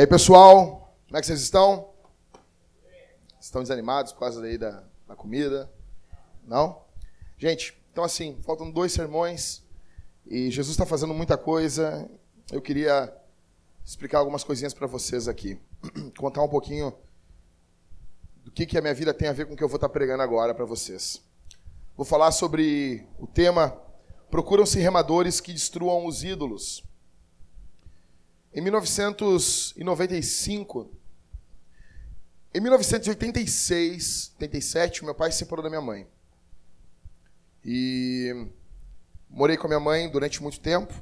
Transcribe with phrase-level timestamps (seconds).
[0.00, 1.90] E aí, pessoal, como é que vocês estão?
[3.38, 5.70] Estão desanimados por causa daí da, da comida?
[6.42, 6.80] Não?
[7.36, 9.62] Gente, então assim, faltam dois sermões
[10.26, 12.10] e Jesus está fazendo muita coisa.
[12.50, 13.14] Eu queria
[13.84, 15.60] explicar algumas coisinhas para vocês aqui.
[16.16, 16.94] Contar um pouquinho
[18.42, 19.88] do que, que a minha vida tem a ver com o que eu vou estar
[19.88, 21.22] tá pregando agora para vocês.
[21.94, 23.78] Vou falar sobre o tema
[24.30, 26.82] Procuram-se remadores que destruam os ídolos.
[28.52, 30.90] Em 1995,
[32.52, 36.04] em 1986, 87, meu pai se separou da minha mãe.
[37.64, 38.48] E
[39.28, 40.92] morei com a minha mãe durante muito tempo.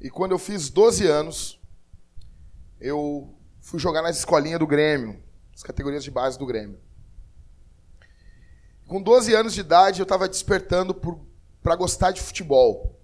[0.00, 1.60] E quando eu fiz 12 anos,
[2.80, 5.20] eu fui jogar nas escolinhas do Grêmio,
[5.52, 6.78] as categorias de base do Grêmio.
[8.86, 10.94] Com 12 anos de idade, eu estava despertando
[11.60, 12.96] para gostar de futebol.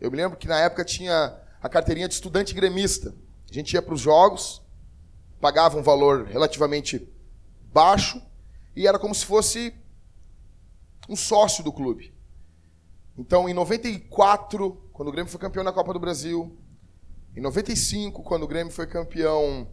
[0.00, 3.14] Eu me lembro que na época tinha a carteirinha de estudante gremista.
[3.50, 4.62] A gente ia para os jogos,
[5.40, 7.08] pagava um valor relativamente
[7.72, 8.20] baixo
[8.74, 9.74] e era como se fosse
[11.08, 12.14] um sócio do clube.
[13.16, 16.56] Então, em 94, quando o Grêmio foi campeão na Copa do Brasil,
[17.36, 19.68] em 95, quando o Grêmio foi campeão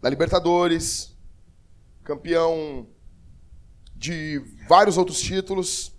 [0.00, 1.16] da Libertadores,
[2.04, 2.86] campeão
[3.94, 5.92] de vários outros títulos,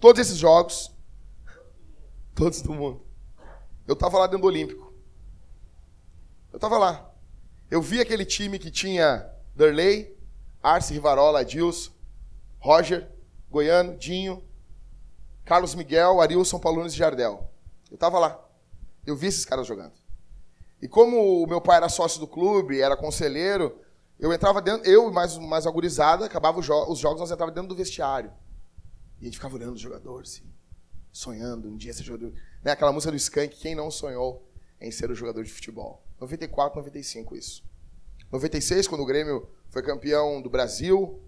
[0.00, 0.90] todos esses jogos,
[2.34, 3.01] todos do mundo.
[3.86, 4.92] Eu estava lá dentro do Olímpico.
[6.52, 7.10] Eu estava lá.
[7.70, 10.16] Eu vi aquele time que tinha Derley,
[10.62, 11.90] Arce, Rivarola, Adilson,
[12.58, 13.10] Roger,
[13.50, 14.42] Goiano, Dinho,
[15.44, 17.50] Carlos Miguel, Arilson, Paulunes e Jardel.
[17.90, 18.42] Eu estava lá.
[19.06, 19.92] Eu vi esses caras jogando.
[20.80, 23.80] E como o meu pai era sócio do clube, era conselheiro,
[24.18, 27.50] eu entrava dentro, eu e mais, mais agorizada, acabava os, jo os jogos, nós entrava
[27.50, 28.32] dentro do vestiário.
[29.20, 30.52] E a gente ficava olhando os jogadores, assim,
[31.12, 32.32] sonhando um dia ser jogador.
[32.62, 32.72] Né?
[32.72, 34.48] Aquela música do Skank, quem não sonhou
[34.80, 36.02] em ser o jogador de futebol?
[36.18, 37.62] 94, 95 isso.
[38.32, 41.22] 96, quando o Grêmio foi campeão do Brasil,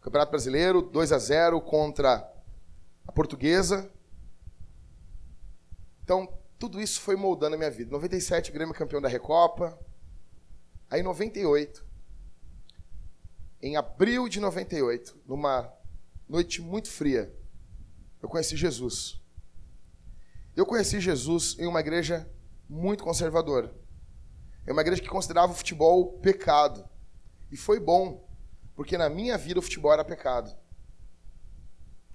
[0.00, 2.32] Campeonato Brasileiro, 2 a 0 contra
[3.06, 3.90] a Portuguesa.
[6.02, 7.90] Então, tudo isso foi moldando a minha vida.
[7.90, 9.78] 97, o Grêmio campeão da Recopa.
[10.88, 11.84] Aí, 98,
[13.60, 15.72] em abril de 98, numa
[16.28, 17.34] noite muito fria,
[18.22, 19.20] eu conheci Jesus.
[20.54, 22.30] Eu conheci Jesus em uma igreja
[22.68, 23.74] muito conservadora.
[24.66, 26.88] É uma igreja que considerava o futebol pecado.
[27.50, 28.28] E foi bom,
[28.74, 30.56] porque na minha vida o futebol era pecado.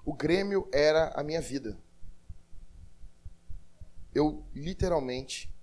[0.04, 1.80] O Grêmio era a minha vida.
[4.14, 5.54] Eu literalmente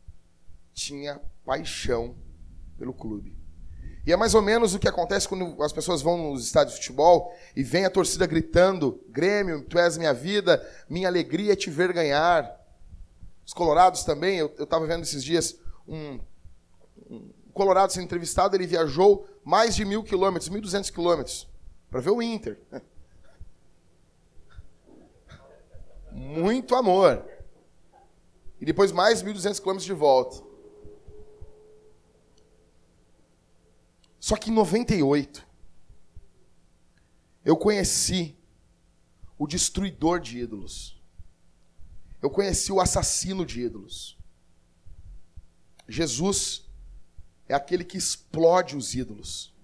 [0.72, 2.16] tinha paixão
[2.78, 3.36] pelo clube.
[4.08, 6.80] E é mais ou menos o que acontece quando as pessoas vão nos estádios de
[6.80, 11.68] futebol e vem a torcida gritando: Grêmio, tu és minha vida, minha alegria é te
[11.68, 12.58] ver ganhar.
[13.44, 16.18] Os colorados também, eu estava vendo esses dias um,
[17.10, 21.46] um colorado sendo entrevistado, ele viajou mais de mil quilômetros, mil duzentos quilômetros,
[21.90, 22.58] para ver o Inter.
[26.10, 27.26] Muito amor.
[28.58, 30.47] E depois mais mil duzentos quilômetros de volta.
[34.20, 35.46] Só que em 98,
[37.44, 38.36] eu conheci
[39.38, 41.00] o destruidor de ídolos.
[42.20, 44.18] Eu conheci o assassino de ídolos.
[45.88, 46.68] Jesus
[47.48, 49.54] é aquele que explode os ídolos.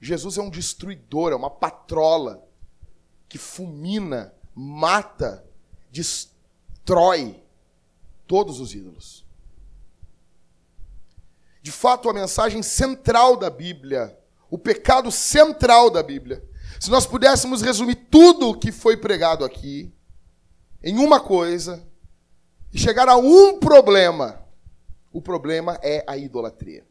[0.00, 2.48] Jesus é um destruidor, é uma patrola
[3.28, 5.44] que fulmina, mata,
[5.90, 7.42] destrói
[8.26, 9.27] todos os ídolos.
[11.68, 14.18] De fato, a mensagem central da Bíblia,
[14.50, 16.42] o pecado central da Bíblia,
[16.80, 19.92] se nós pudéssemos resumir tudo o que foi pregado aqui,
[20.82, 21.86] em uma coisa
[22.72, 24.42] e chegar a um problema.
[25.12, 26.86] O problema é a idolatria.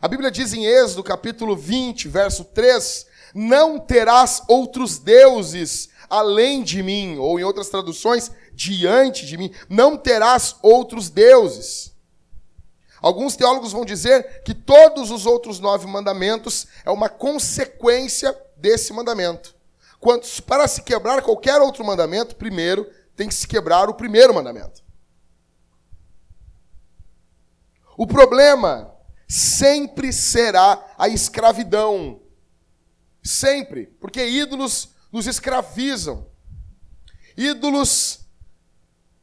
[0.00, 6.82] A Bíblia diz em Êxodo, capítulo 20, verso 3: Não terás outros deuses além de
[6.82, 9.52] mim, ou em outras traduções, diante de mim.
[9.68, 11.97] Não terás outros deuses.
[13.00, 19.54] Alguns teólogos vão dizer que todos os outros nove mandamentos é uma consequência desse mandamento.
[20.00, 24.82] Quando, para se quebrar qualquer outro mandamento, primeiro tem que se quebrar o primeiro mandamento.
[27.96, 28.94] O problema
[29.26, 32.20] sempre será a escravidão.
[33.22, 33.86] Sempre.
[34.00, 36.26] Porque ídolos nos escravizam.
[37.36, 38.20] Ídolos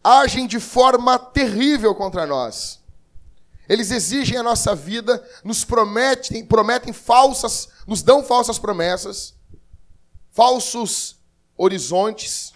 [0.04, 2.83] agem de forma terrível contra nós.
[3.67, 9.35] Eles exigem a nossa vida, nos prometem, prometem falsas, nos dão falsas promessas
[10.35, 11.15] falsos
[11.57, 12.53] horizontes,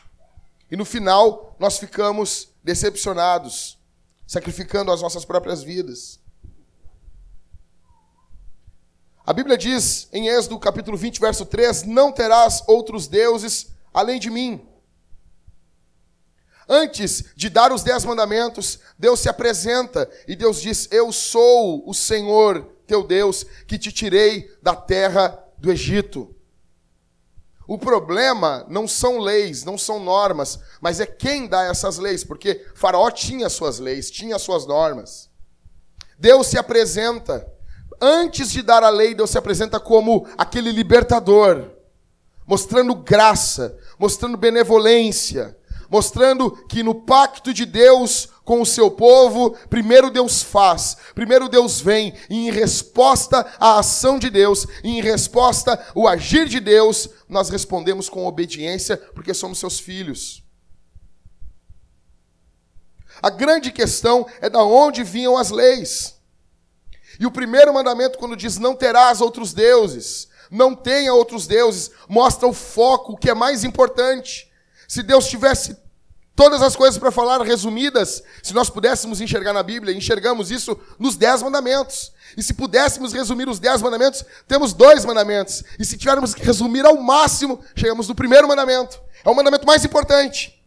[0.70, 3.80] e no final nós ficamos decepcionados,
[4.28, 6.20] sacrificando as nossas próprias vidas.
[9.26, 14.30] A Bíblia diz em Êxodo capítulo 20, verso 3: Não terás outros deuses além de
[14.30, 14.68] mim.
[16.72, 21.96] Antes de dar os dez mandamentos, Deus se apresenta e Deus diz: Eu sou o
[21.96, 26.36] Senhor teu Deus que te tirei da terra do Egito.
[27.68, 32.66] O problema não são leis, não são normas, mas é quem dá essas leis, porque
[32.76, 35.30] Faraó tinha suas leis, tinha suas normas.
[36.18, 37.48] Deus se apresenta,
[38.02, 41.72] antes de dar a lei, Deus se apresenta como aquele libertador,
[42.46, 45.56] mostrando graça, mostrando benevolência,
[45.90, 51.80] mostrando que no pacto de Deus com o seu povo, primeiro Deus faz, primeiro Deus
[51.80, 57.10] vem, e em resposta à ação de Deus, e em resposta ao agir de Deus,
[57.28, 60.44] nós respondemos com obediência, porque somos seus filhos.
[63.22, 66.20] A grande questão é da onde vinham as leis.
[67.20, 72.48] E o primeiro mandamento, quando diz não terás outros deuses, não tenha outros deuses, mostra
[72.48, 74.49] o foco, que é mais importante.
[74.90, 75.78] Se Deus tivesse
[76.36, 81.16] todas as coisas para falar resumidas, se nós pudéssemos enxergar na Bíblia, enxergamos isso nos
[81.16, 82.12] dez mandamentos.
[82.36, 85.64] E se pudéssemos resumir os dez mandamentos, temos dois mandamentos.
[85.78, 89.00] E se tivermos que resumir ao máximo, chegamos no primeiro mandamento.
[89.24, 90.60] É o mandamento mais importante.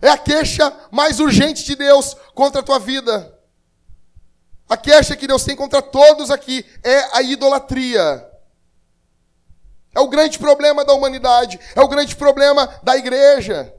[0.00, 3.36] É a queixa mais urgente de Deus contra a tua vida.
[4.68, 8.33] A queixa que Deus tem contra todos aqui é a idolatria.
[9.94, 13.72] É o grande problema da humanidade, é o grande problema da igreja.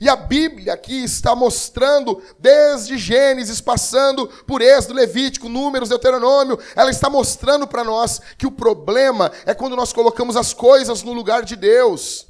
[0.00, 6.90] E a Bíblia aqui está mostrando, desde Gênesis, passando por Êxodo, Levítico, Números, Deuteronômio, ela
[6.90, 11.42] está mostrando para nós que o problema é quando nós colocamos as coisas no lugar
[11.42, 12.28] de Deus.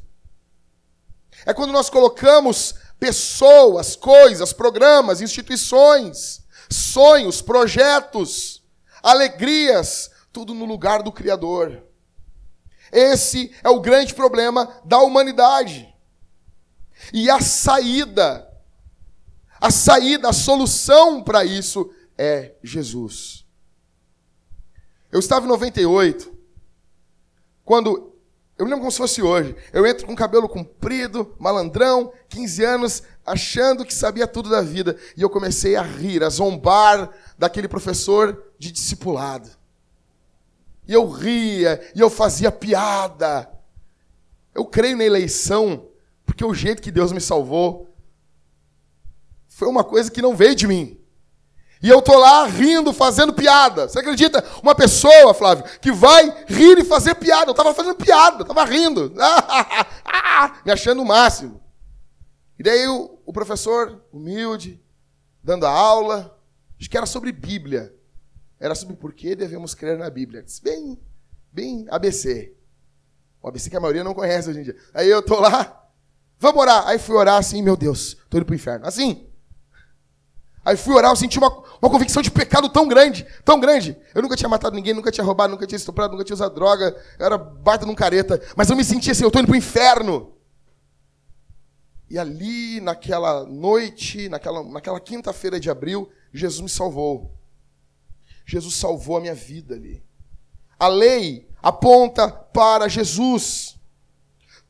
[1.44, 6.40] É quando nós colocamos pessoas, coisas, programas, instituições,
[6.70, 8.62] sonhos, projetos,
[9.02, 11.82] alegrias, tudo no lugar do Criador.
[12.92, 15.92] Esse é o grande problema da humanidade.
[17.12, 18.48] E a saída,
[19.60, 23.44] a saída, a solução para isso é Jesus.
[25.10, 26.32] Eu estava em 98,
[27.64, 28.14] quando,
[28.56, 33.02] eu me lembro como se fosse hoje, eu entro com cabelo comprido, malandrão, 15 anos,
[33.26, 38.52] achando que sabia tudo da vida, e eu comecei a rir, a zombar daquele professor
[38.56, 39.57] de discipulado.
[40.88, 43.48] E eu ria, e eu fazia piada.
[44.54, 45.86] Eu creio na eleição
[46.24, 47.88] porque o jeito que Deus me salvou
[49.46, 50.98] foi uma coisa que não veio de mim.
[51.82, 53.88] E eu tô lá rindo, fazendo piada.
[53.88, 54.44] Você acredita?
[54.62, 57.50] Uma pessoa, Flávio, que vai rir e fazer piada.
[57.50, 59.12] Eu estava fazendo piada, estava rindo.
[60.64, 61.60] me achando o máximo.
[62.58, 64.80] E daí o, o professor, humilde,
[65.42, 66.36] dando a aula,
[66.78, 67.94] acho que era sobre Bíblia.
[68.60, 70.44] Era sobre por que devemos crer na Bíblia.
[70.62, 70.98] Bem,
[71.52, 72.54] bem ABC.
[73.42, 74.76] O ABC que a maioria não conhece hoje em dia.
[74.92, 75.78] Aí eu tô lá,
[76.38, 76.86] Vamos orar.
[76.86, 78.86] Aí fui orar assim, meu Deus, estou indo para o inferno.
[78.86, 79.26] Assim.
[80.64, 81.48] Aí fui orar, eu senti uma,
[81.80, 83.96] uma convicção de pecado tão grande, tão grande.
[84.14, 86.96] Eu nunca tinha matado ninguém, nunca tinha roubado, nunca tinha estuprado, nunca tinha usado droga.
[87.18, 88.40] Eu era baita num careta.
[88.54, 90.34] Mas eu me sentia assim, eu estou indo para o inferno.
[92.10, 97.37] E ali, naquela noite, naquela, naquela quinta-feira de abril, Jesus me salvou.
[98.48, 100.02] Jesus salvou a minha vida ali.
[100.80, 103.76] A lei aponta para Jesus.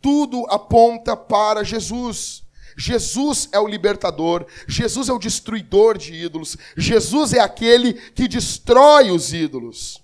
[0.02, 2.42] Tudo aponta para Jesus.
[2.76, 9.10] Jesus é o libertador, Jesus é o destruidor de ídolos, Jesus é aquele que destrói
[9.10, 10.00] os ídolos.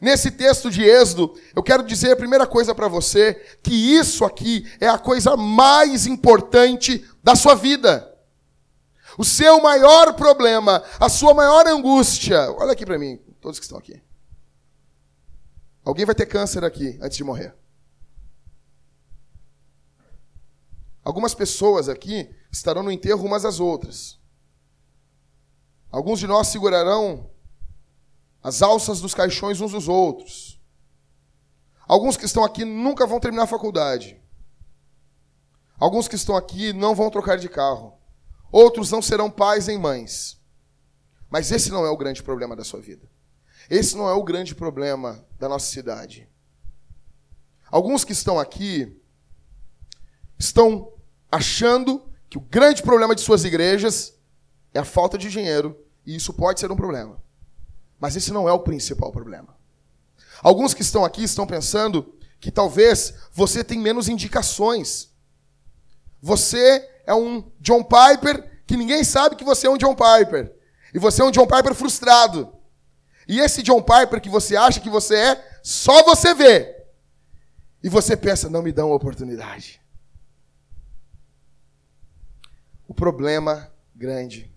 [0.00, 4.68] Nesse texto de Êxodo, eu quero dizer a primeira coisa para você, que isso aqui
[4.80, 8.13] é a coisa mais importante da sua vida.
[9.16, 12.50] O seu maior problema, a sua maior angústia.
[12.52, 14.02] Olha aqui para mim, todos que estão aqui.
[15.84, 17.54] Alguém vai ter câncer aqui antes de morrer.
[21.04, 24.18] Algumas pessoas aqui estarão no enterro umas às outras.
[25.92, 27.30] Alguns de nós segurarão
[28.42, 30.60] as alças dos caixões uns dos outros.
[31.86, 34.20] Alguns que estão aqui nunca vão terminar a faculdade.
[35.78, 37.92] Alguns que estão aqui não vão trocar de carro.
[38.54, 40.40] Outros não serão pais nem mães.
[41.28, 43.10] Mas esse não é o grande problema da sua vida.
[43.68, 46.28] Esse não é o grande problema da nossa cidade.
[47.68, 48.96] Alguns que estão aqui
[50.38, 50.92] estão
[51.32, 54.16] achando que o grande problema de suas igrejas
[54.72, 57.20] é a falta de dinheiro, e isso pode ser um problema.
[57.98, 59.56] Mas esse não é o principal problema.
[60.40, 65.12] Alguns que estão aqui estão pensando que talvez você tem menos indicações.
[66.22, 70.52] Você é um John Piper que ninguém sabe que você é um John Piper.
[70.92, 72.52] E você é um John Piper frustrado.
[73.26, 76.74] E esse John Piper que você acha que você é, só você vê.
[77.82, 79.80] E você pensa, não me dão oportunidade.
[82.88, 84.50] O problema grande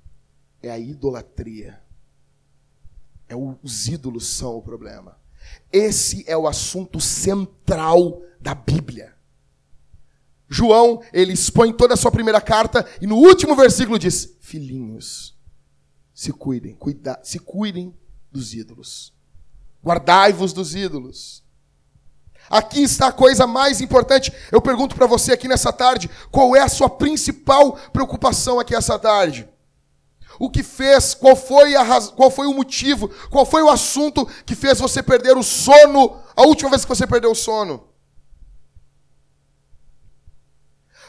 [0.62, 1.82] é a idolatria.
[3.28, 5.18] É o, os ídolos são o problema.
[5.72, 9.17] Esse é o assunto central da Bíblia.
[10.50, 15.36] João, ele expõe toda a sua primeira carta e no último versículo diz: Filhinhos,
[16.14, 17.94] se cuidem, cuida, se cuidem
[18.32, 19.14] dos ídolos.
[19.84, 21.44] Guardai-vos dos ídolos.
[22.50, 24.32] Aqui está a coisa mais importante.
[24.52, 28.98] Eu pergunto para você aqui nessa tarde, qual é a sua principal preocupação aqui essa
[28.98, 29.48] tarde?
[30.40, 31.14] O que fez?
[31.14, 33.10] Qual foi, a qual foi o motivo?
[33.30, 36.22] Qual foi o assunto que fez você perder o sono?
[36.36, 37.84] A última vez que você perdeu o sono?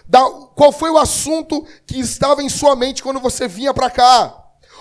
[0.09, 0.25] Da...
[0.55, 4.35] Qual foi o assunto que estava em sua mente quando você vinha para cá?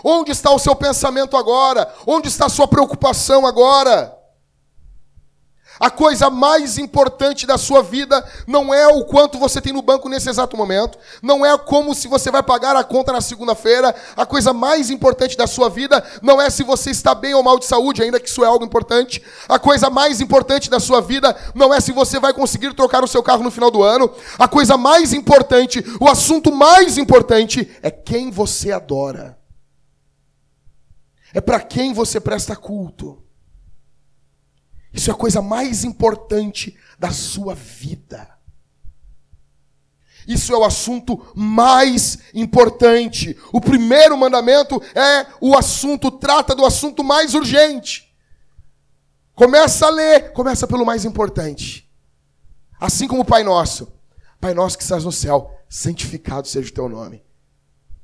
[0.03, 1.93] Onde está o seu pensamento agora?
[2.05, 4.16] Onde está a sua preocupação agora?
[5.79, 10.10] A coisa mais importante da sua vida não é o quanto você tem no banco
[10.10, 13.96] nesse exato momento, não é como se você vai pagar a conta na segunda-feira.
[14.15, 17.60] A coisa mais importante da sua vida não é se você está bem ou mal
[17.60, 19.24] de saúde, ainda que isso é algo importante.
[19.48, 23.07] A coisa mais importante da sua vida não é se você vai conseguir trocar o
[23.07, 24.10] seu carro no final do ano.
[24.39, 29.38] A coisa mais importante, o assunto mais importante é quem você adora.
[31.34, 33.26] É para quem você presta culto.
[34.98, 38.36] Isso é a coisa mais importante da sua vida.
[40.27, 43.38] Isso é o assunto mais importante.
[43.54, 48.12] O primeiro mandamento é o assunto, trata do assunto mais urgente.
[49.36, 51.88] Começa a ler, começa pelo mais importante.
[52.80, 53.94] Assim como o Pai Nosso.
[54.42, 57.24] Pai Nosso que estás no céu, santificado seja o teu nome.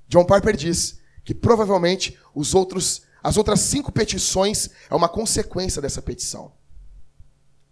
[0.08, 6.00] John Piper diz que provavelmente os outros, as outras cinco petições é uma consequência dessa
[6.00, 6.54] petição.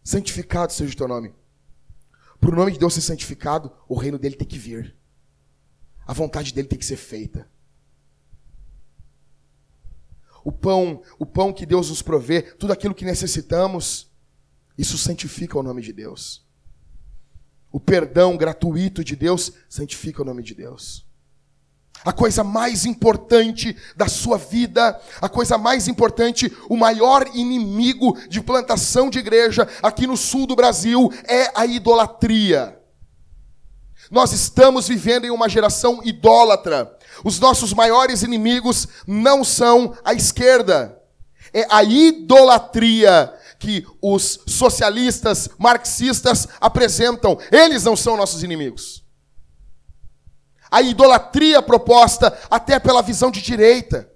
[0.03, 1.33] Santificado seja o teu nome.
[2.39, 4.95] Para o nome de Deus ser santificado, o reino dele tem que vir.
[6.05, 7.47] A vontade dele tem que ser feita.
[10.43, 14.11] O pão, o pão que Deus nos provê, tudo aquilo que necessitamos,
[14.75, 16.43] isso santifica o nome de Deus.
[17.71, 21.10] O perdão gratuito de Deus santifica o nome de Deus
[22.03, 28.41] a coisa mais importante da sua vida, a coisa mais importante, o maior inimigo de
[28.41, 32.77] plantação de igreja aqui no sul do Brasil é a idolatria.
[34.09, 36.97] Nós estamos vivendo em uma geração idólatra.
[37.23, 40.97] Os nossos maiores inimigos não são a esquerda.
[41.53, 47.37] É a idolatria que os socialistas, marxistas apresentam.
[47.51, 49.00] Eles não são nossos inimigos
[50.71, 54.09] a idolatria proposta até pela visão de direita.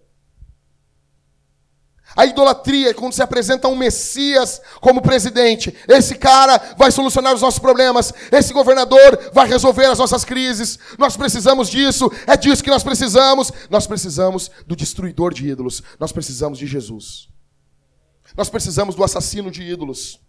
[2.16, 5.76] A idolatria quando se apresenta um Messias como presidente.
[5.86, 8.14] Esse cara vai solucionar os nossos problemas.
[8.32, 10.80] Esse governador vai resolver as nossas crises.
[10.98, 12.10] Nós precisamos disso.
[12.26, 13.52] É disso que nós precisamos.
[13.70, 15.84] Nós precisamos do destruidor de ídolos.
[16.00, 17.28] Nós precisamos de Jesus.
[18.38, 20.25] Nós precisamos do assassino de ídolos.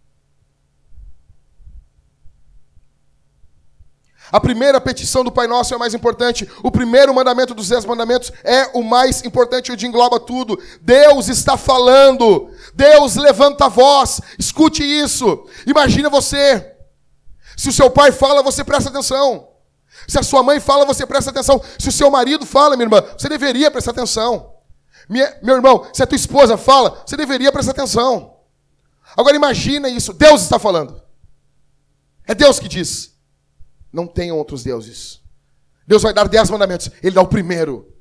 [4.31, 6.49] A primeira petição do Pai Nosso é a mais importante.
[6.61, 10.59] O primeiro mandamento dos dez mandamentos é o mais importante, o de engloba tudo.
[10.81, 12.49] Deus está falando.
[12.73, 14.19] Deus levanta a voz.
[14.37, 15.47] Escute isso.
[15.65, 16.75] Imagina você.
[17.55, 19.47] Se o seu pai fala, você presta atenção.
[20.07, 21.61] Se a sua mãe fala, você presta atenção.
[21.79, 24.53] Se o seu marido fala, minha irmã, você deveria prestar atenção.
[25.09, 28.35] Minha, meu irmão, se a tua esposa fala, você deveria prestar atenção.
[29.15, 30.13] Agora imagina isso.
[30.13, 31.01] Deus está falando.
[32.27, 33.16] É Deus que diz.
[33.97, 35.19] Não tenham outros deuses.
[35.87, 36.91] Deus vai dar dez mandamentos.
[37.01, 37.91] Ele dá o primeiro.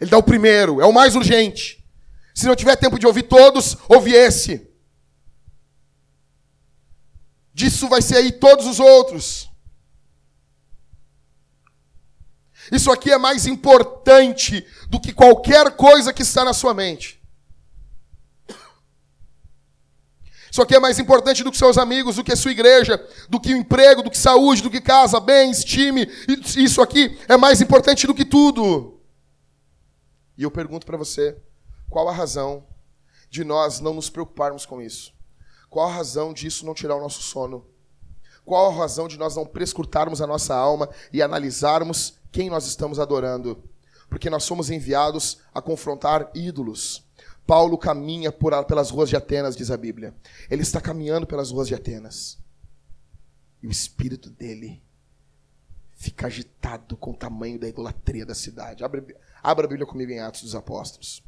[0.00, 0.80] Ele dá o primeiro.
[0.80, 1.84] É o mais urgente.
[2.32, 4.70] Se não tiver tempo de ouvir todos, ouve esse.
[7.52, 9.50] Disso vai ser aí todos os outros.
[12.70, 17.19] Isso aqui é mais importante do que qualquer coisa que está na sua mente.
[20.50, 23.54] Isso aqui é mais importante do que seus amigos, do que sua igreja, do que
[23.54, 26.10] o emprego, do que saúde, do que casa, bens, time.
[26.56, 29.00] Isso aqui é mais importante do que tudo.
[30.36, 31.36] E eu pergunto para você,
[31.88, 32.66] qual a razão
[33.28, 35.12] de nós não nos preocuparmos com isso?
[35.68, 37.64] Qual a razão disso não tirar o nosso sono?
[38.44, 42.98] Qual a razão de nós não prescrutarmos a nossa alma e analisarmos quem nós estamos
[42.98, 43.62] adorando?
[44.08, 47.04] Porque nós somos enviados a confrontar ídolos.
[47.50, 50.14] Paulo caminha por, pelas ruas de Atenas, diz a Bíblia.
[50.48, 52.38] Ele está caminhando pelas ruas de Atenas.
[53.60, 54.80] E o espírito dele
[55.96, 58.84] fica agitado com o tamanho da idolatria da cidade.
[58.84, 59.04] Abra,
[59.42, 61.24] abra a Bíblia comigo em Atos dos Apóstolos.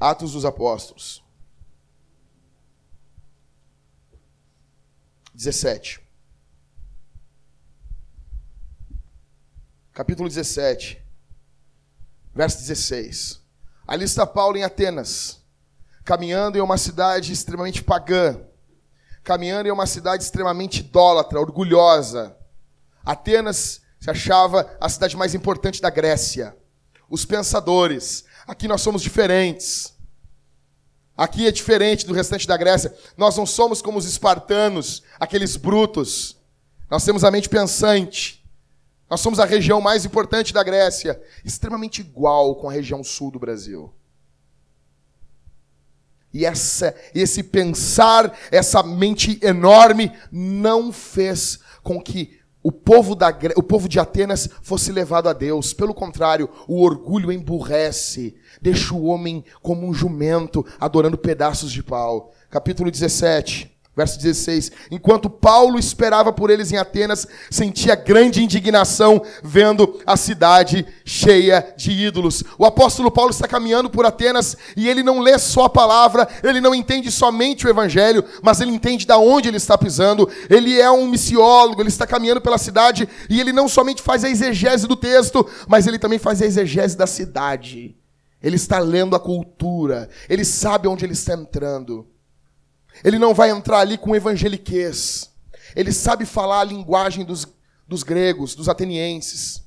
[0.00, 1.23] Atos dos Apóstolos.
[5.44, 6.00] 17.
[9.92, 11.00] Capítulo 17,
[12.34, 13.40] verso 16.
[13.86, 15.42] Ali está Paulo em Atenas,
[16.02, 18.40] caminhando em uma cidade extremamente pagã,
[19.22, 22.36] caminhando em uma cidade extremamente idólatra, orgulhosa.
[23.04, 26.56] Atenas se achava a cidade mais importante da Grécia.
[27.08, 29.93] Os pensadores, aqui nós somos diferentes.
[31.16, 32.94] Aqui é diferente do restante da Grécia.
[33.16, 36.36] Nós não somos como os espartanos, aqueles brutos.
[36.90, 38.44] Nós temos a mente pensante.
[39.08, 43.38] Nós somos a região mais importante da Grécia, extremamente igual com a região sul do
[43.38, 43.92] Brasil.
[46.32, 53.62] E essa, esse pensar, essa mente enorme, não fez com que o povo, da, o
[53.62, 55.74] povo de Atenas fosse levado a Deus.
[55.74, 62.32] Pelo contrário, o orgulho emburrece, deixa o homem como um jumento adorando pedaços de pau.
[62.48, 63.73] Capítulo 17.
[63.96, 70.84] Verso 16: Enquanto Paulo esperava por eles em Atenas, sentia grande indignação vendo a cidade
[71.04, 72.42] cheia de ídolos.
[72.58, 76.60] O apóstolo Paulo está caminhando por Atenas e ele não lê só a palavra, ele
[76.60, 80.28] não entende somente o evangelho, mas ele entende da onde ele está pisando.
[80.50, 84.28] Ele é um missiólogo, ele está caminhando pela cidade e ele não somente faz a
[84.28, 87.96] exegese do texto, mas ele também faz a exegese da cidade.
[88.42, 92.08] Ele está lendo a cultura, ele sabe onde ele está entrando.
[93.02, 95.30] Ele não vai entrar ali com evangeliquez.
[95.74, 97.46] Ele sabe falar a linguagem dos,
[97.88, 99.64] dos gregos, dos atenienses.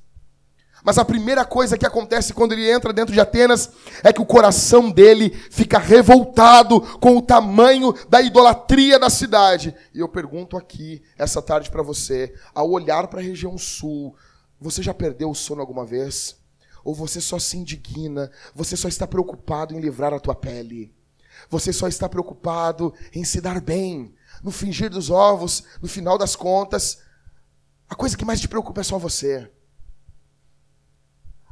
[0.84, 3.70] Mas a primeira coisa que acontece quando ele entra dentro de Atenas
[4.02, 9.74] é que o coração dele fica revoltado com o tamanho da idolatria da cidade.
[9.92, 14.14] E eu pergunto aqui, essa tarde para você, ao olhar para a região sul,
[14.60, 16.36] você já perdeu o sono alguma vez?
[16.84, 18.30] Ou você só se indigna?
[18.54, 20.94] Você só está preocupado em livrar a tua pele?
[21.50, 24.14] Você só está preocupado em se dar bem.
[24.42, 26.98] No fingir dos ovos, no final das contas,
[27.88, 29.50] a coisa que mais te preocupa é só você.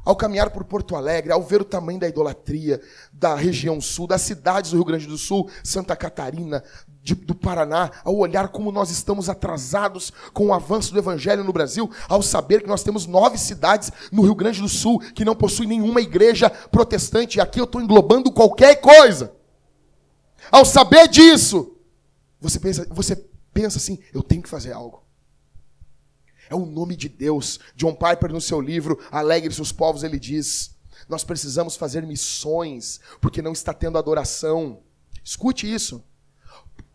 [0.05, 2.79] Ao caminhar por Porto Alegre, ao ver o tamanho da idolatria
[3.11, 6.63] da região sul, das cidades do Rio Grande do Sul, Santa Catarina,
[7.03, 11.51] de, do Paraná, ao olhar como nós estamos atrasados com o avanço do Evangelho no
[11.51, 15.35] Brasil, ao saber que nós temos nove cidades no Rio Grande do Sul que não
[15.35, 19.36] possuem nenhuma igreja protestante, e aqui eu estou englobando qualquer coisa.
[20.51, 21.77] Ao saber disso,
[22.39, 23.15] você pensa, você
[23.53, 25.03] pensa assim: eu tenho que fazer algo.
[26.49, 27.59] É o nome de Deus.
[27.75, 30.75] John Piper, no seu livro Alegre-se os Povos, ele diz:
[31.09, 34.79] Nós precisamos fazer missões, porque não está tendo adoração.
[35.23, 36.03] Escute isso.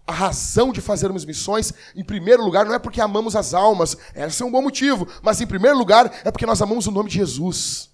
[0.07, 4.43] A razão de fazermos missões, em primeiro lugar, não é porque amamos as almas, esse
[4.43, 7.17] é um bom motivo, mas em primeiro lugar é porque nós amamos o nome de
[7.17, 7.91] Jesus.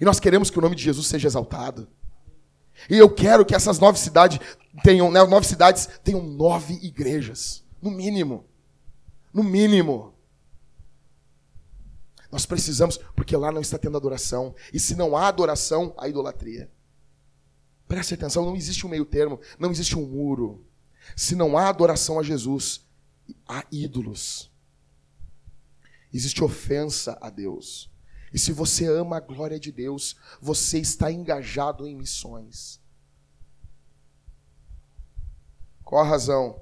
[0.00, 1.88] E nós queremos que o nome de Jesus seja exaltado.
[2.88, 4.38] E eu quero que essas nove cidades
[4.82, 8.44] tenham, né, nove cidades tenham nove igrejas, no mínimo.
[9.32, 10.14] No mínimo.
[12.30, 14.54] Nós precisamos, porque lá não está tendo adoração.
[14.72, 16.70] E se não há adoração, há idolatria.
[17.86, 20.66] Preste atenção, não existe um meio termo, não existe um muro.
[21.16, 22.86] Se não há adoração a Jesus,
[23.48, 24.50] há ídolos.
[26.12, 27.90] Existe ofensa a Deus.
[28.32, 32.78] E se você ama a glória de Deus, você está engajado em missões.
[35.88, 36.60] Qual a razão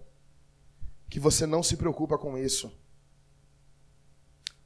[1.11, 2.71] que você não se preocupa com isso?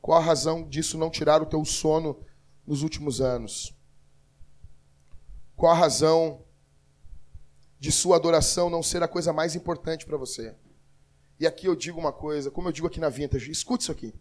[0.02, 2.20] Qual a razão disso não tirar o teu sono
[2.66, 3.74] nos últimos anos?
[5.56, 6.44] Qual a razão
[7.78, 10.54] de sua adoração não ser a coisa mais importante para você?
[11.38, 14.14] E aqui eu digo uma coisa, como eu digo aqui na Vintage, escute isso aqui.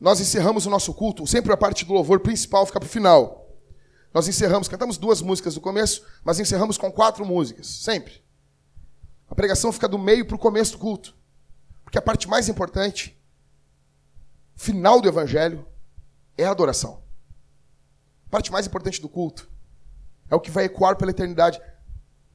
[0.00, 3.54] Nós encerramos o nosso culto, sempre a parte do louvor principal fica para o final.
[4.14, 8.24] Nós encerramos, cantamos duas músicas no começo, mas encerramos com quatro músicas, sempre.
[9.28, 11.16] A pregação fica do meio para o começo do culto.
[11.84, 13.20] Porque a parte mais importante,
[14.54, 15.66] final do evangelho,
[16.36, 17.02] é a adoração.
[18.26, 19.48] A parte mais importante do culto
[20.30, 21.60] é o que vai ecoar pela eternidade.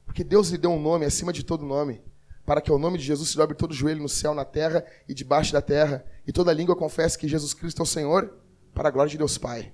[0.04, 2.02] Porque Deus lhe deu um nome acima de todo nome,
[2.44, 4.84] para que ao nome de Jesus se dobre todo o joelho no céu, na terra
[5.08, 8.36] e debaixo da terra, e toda língua confesse que Jesus Cristo é o Senhor,
[8.74, 9.72] para a glória de Deus Pai.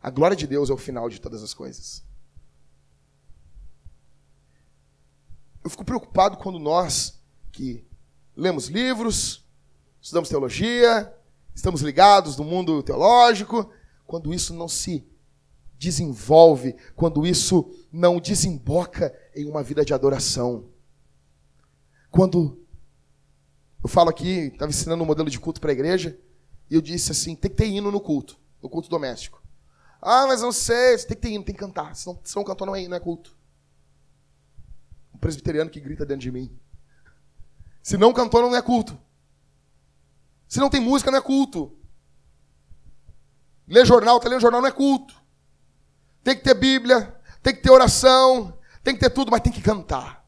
[0.00, 2.07] A glória de Deus é o final de todas as coisas.
[5.68, 7.20] Eu fico preocupado quando nós,
[7.52, 7.86] que
[8.34, 9.46] lemos livros,
[10.00, 11.14] estudamos teologia,
[11.54, 13.70] estamos ligados no mundo teológico,
[14.06, 15.06] quando isso não se
[15.78, 20.70] desenvolve, quando isso não desemboca em uma vida de adoração.
[22.10, 22.66] Quando
[23.84, 26.18] eu falo aqui, estava ensinando um modelo de culto para a igreja,
[26.70, 29.42] e eu disse assim: tem que ter hino no culto, no culto doméstico.
[30.00, 31.94] Ah, mas não sei, tem que ter hino, tem que cantar.
[31.94, 33.36] Se não, se não cantou, não é, não é culto.
[35.18, 36.56] Um presbiteriano que grita dentro de mim.
[37.82, 38.96] Se não cantou, não é culto.
[40.46, 41.76] Se não tem música, não é culto.
[43.66, 45.20] Ler jornal, tá lendo jornal, não é culto.
[46.22, 49.60] Tem que ter Bíblia, tem que ter oração, tem que ter tudo, mas tem que
[49.60, 50.24] cantar.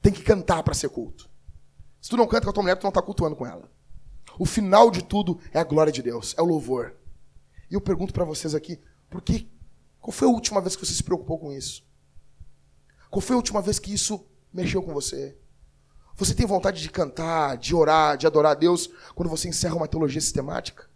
[0.00, 1.28] Tem que cantar para ser culto.
[2.00, 3.68] Se tu não canta com a tua mulher, tu não está cultuando com ela.
[4.38, 6.94] O final de tudo é a glória de Deus, é o louvor.
[7.68, 9.50] E eu pergunto para vocês aqui, por que?
[10.00, 11.84] Qual foi a última vez que você se preocupou com isso?
[13.10, 15.36] Qual foi a última vez que isso mexeu com você?
[16.16, 19.88] Você tem vontade de cantar, de orar, de adorar a Deus quando você encerra uma
[19.88, 20.88] teologia sistemática?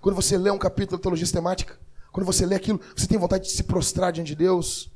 [0.00, 1.78] Quando você lê um capítulo da teologia sistemática?
[2.12, 4.90] Quando você lê aquilo, você tem vontade de se prostrar diante de Deus?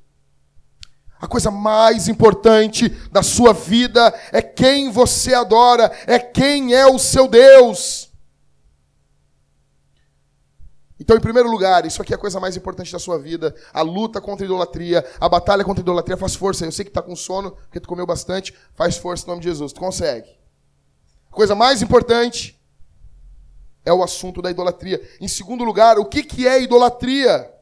[1.21, 6.99] A coisa mais importante da sua vida é quem você adora, é quem é o
[6.99, 8.04] seu Deus.
[11.05, 13.55] Então, em primeiro lugar, isso aqui é a coisa mais importante da sua vida.
[13.75, 16.65] A luta contra a idolatria, a batalha contra a idolatria, faz força.
[16.65, 19.49] Eu sei que está com sono, porque tu comeu bastante, faz força em nome de
[19.51, 19.75] Jesus.
[19.75, 20.31] Tu consegue.
[21.31, 22.59] A coisa mais importante
[23.85, 24.99] é o assunto da idolatria.
[25.21, 27.53] Em segundo lugar, o que, que é idolatria?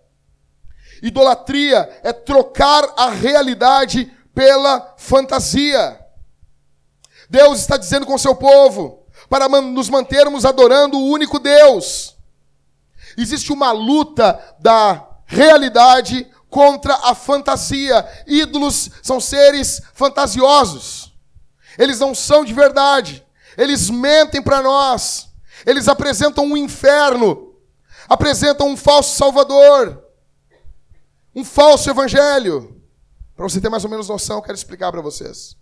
[1.02, 5.98] Idolatria é trocar a realidade pela fantasia.
[7.28, 12.21] Deus está dizendo com seu povo, para nos mantermos adorando o único Deus.
[13.16, 18.06] Existe uma luta da realidade contra a fantasia.
[18.26, 21.12] Ídolos são seres fantasiosos.
[21.78, 23.24] Eles não são de verdade.
[23.56, 25.28] Eles mentem para nós.
[25.64, 27.54] Eles apresentam um inferno.
[28.08, 30.02] Apresentam um falso salvador
[31.34, 32.80] um falso evangelho.
[33.34, 35.56] Para você ter mais ou menos noção, eu quero explicar para vocês.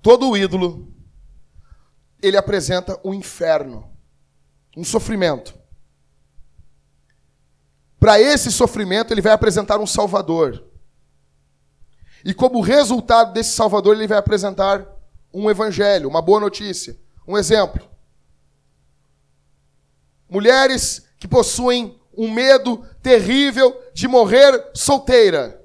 [0.00, 0.94] Todo ídolo,
[2.26, 3.90] ele apresenta um inferno,
[4.76, 5.54] um sofrimento.
[7.98, 10.62] Para esse sofrimento, ele vai apresentar um Salvador.
[12.24, 14.86] E como resultado desse Salvador, ele vai apresentar
[15.32, 16.98] um evangelho, uma boa notícia.
[17.26, 17.88] Um exemplo.
[20.28, 25.62] Mulheres que possuem um medo terrível de morrer solteira.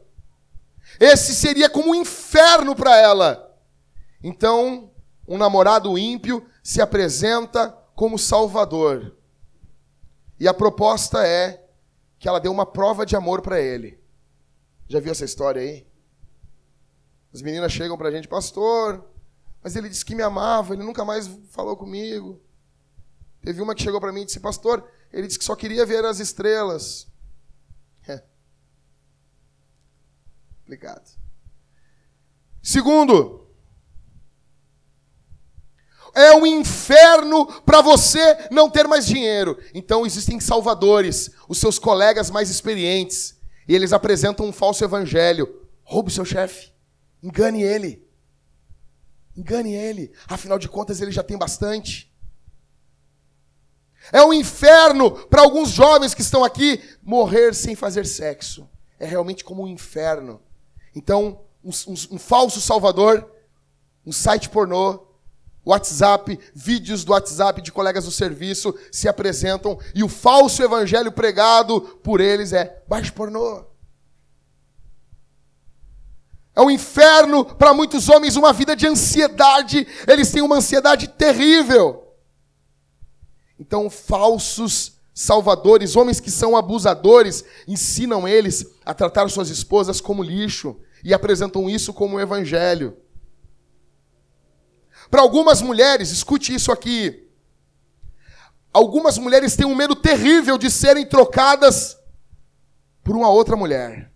[1.00, 3.58] Esse seria como um inferno para ela.
[4.24, 4.92] Então,
[5.28, 9.16] um namorado ímpio se apresenta como salvador.
[10.40, 11.68] E a proposta é
[12.18, 14.00] que ela dê uma prova de amor para ele.
[14.88, 15.88] Já viu essa história aí?
[17.34, 19.06] As meninas chegam para a gente, pastor,
[19.64, 22.42] mas ele disse que me amava, ele nunca mais falou comigo.
[23.42, 26.04] Teve uma que chegou para mim e disse, pastor, ele disse que só queria ver
[26.06, 27.08] as estrelas.
[28.08, 28.24] É.
[30.60, 31.10] Complicado.
[32.62, 33.41] Segundo,
[36.14, 39.58] é um inferno para você não ter mais dinheiro.
[39.74, 45.62] Então existem salvadores, os seus colegas mais experientes, e eles apresentam um falso evangelho.
[45.84, 46.72] Roube seu chefe,
[47.22, 48.08] engane ele.
[49.36, 52.12] Engane ele, afinal de contas ele já tem bastante.
[54.12, 58.68] É um inferno para alguns jovens que estão aqui morrer sem fazer sexo.
[59.00, 60.42] É realmente como um inferno.
[60.96, 63.30] Então, um, um, um falso salvador,
[64.06, 65.11] um site pornô,
[65.64, 71.82] WhatsApp, vídeos do WhatsApp de colegas do serviço se apresentam e o falso evangelho pregado
[72.04, 73.66] por eles é baixo pornô.
[76.56, 79.88] É um inferno para muitos homens, uma vida de ansiedade.
[80.08, 82.04] Eles têm uma ansiedade terrível.
[83.58, 90.78] Então, falsos salvadores, homens que são abusadores, ensinam eles a tratar suas esposas como lixo
[91.04, 92.98] e apresentam isso como um evangelho.
[95.12, 97.30] Para algumas mulheres, escute isso aqui.
[98.72, 101.98] Algumas mulheres têm um medo terrível de serem trocadas
[103.04, 104.10] por uma outra mulher.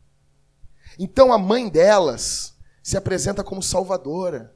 [0.97, 4.55] Então a mãe delas se apresenta como salvadora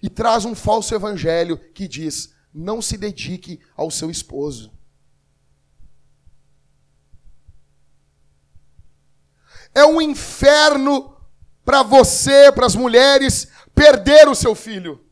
[0.00, 4.72] e traz um falso evangelho que diz: não se dedique ao seu esposo.
[9.74, 11.16] É um inferno
[11.64, 15.07] para você, para as mulheres, perder o seu filho.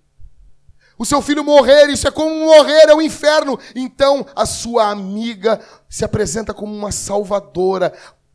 [0.99, 3.59] O seu filho morrer, isso é como morrer, é o um inferno.
[3.75, 7.93] Então, a sua amiga se apresenta como uma salvadora,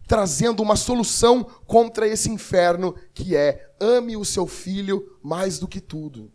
[0.08, 5.82] trazendo uma solução contra esse inferno, que é ame o seu filho mais do que
[5.82, 6.32] tudo.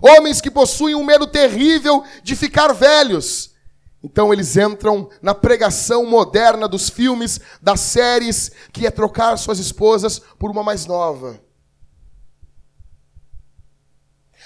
[0.00, 3.54] Homens que possuem um medo terrível de ficar velhos.
[4.02, 10.18] Então eles entram na pregação moderna dos filmes, das séries, que é trocar suas esposas
[10.38, 11.40] por uma mais nova.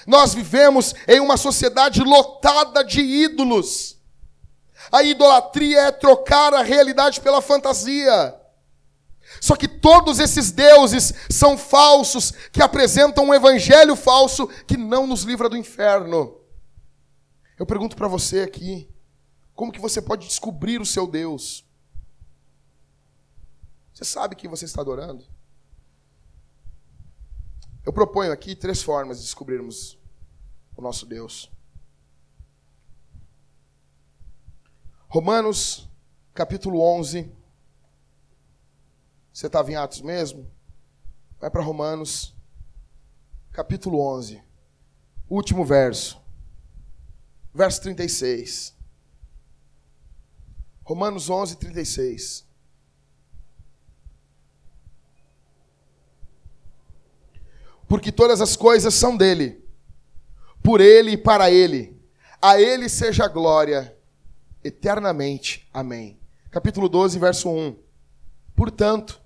[0.07, 3.97] Nós vivemos em uma sociedade lotada de ídolos.
[4.91, 8.35] A idolatria é trocar a realidade pela fantasia.
[9.39, 15.23] Só que todos esses deuses são falsos, que apresentam um evangelho falso que não nos
[15.23, 16.39] livra do inferno.
[17.57, 18.89] Eu pergunto para você aqui,
[19.53, 21.65] como que você pode descobrir o seu Deus?
[23.93, 25.25] Você sabe quem você está adorando?
[27.85, 29.97] Eu proponho aqui três formas de descobrirmos
[30.75, 31.51] o nosso Deus.
[35.07, 35.89] Romanos,
[36.33, 37.31] capítulo 11.
[39.33, 40.49] Você estava em Atos mesmo?
[41.39, 42.35] Vai para Romanos,
[43.51, 44.43] capítulo 11.
[45.29, 46.21] Último verso.
[47.53, 48.75] Verso 36.
[50.83, 52.48] Romanos 11, 36.
[57.89, 59.61] Porque todas as coisas são dele,
[60.63, 61.99] por ele e para ele.
[62.41, 63.93] A ele seja a glória
[64.63, 65.67] eternamente.
[65.73, 66.17] Amém.
[66.51, 67.75] Capítulo 12, verso 1.
[68.55, 69.19] Portanto,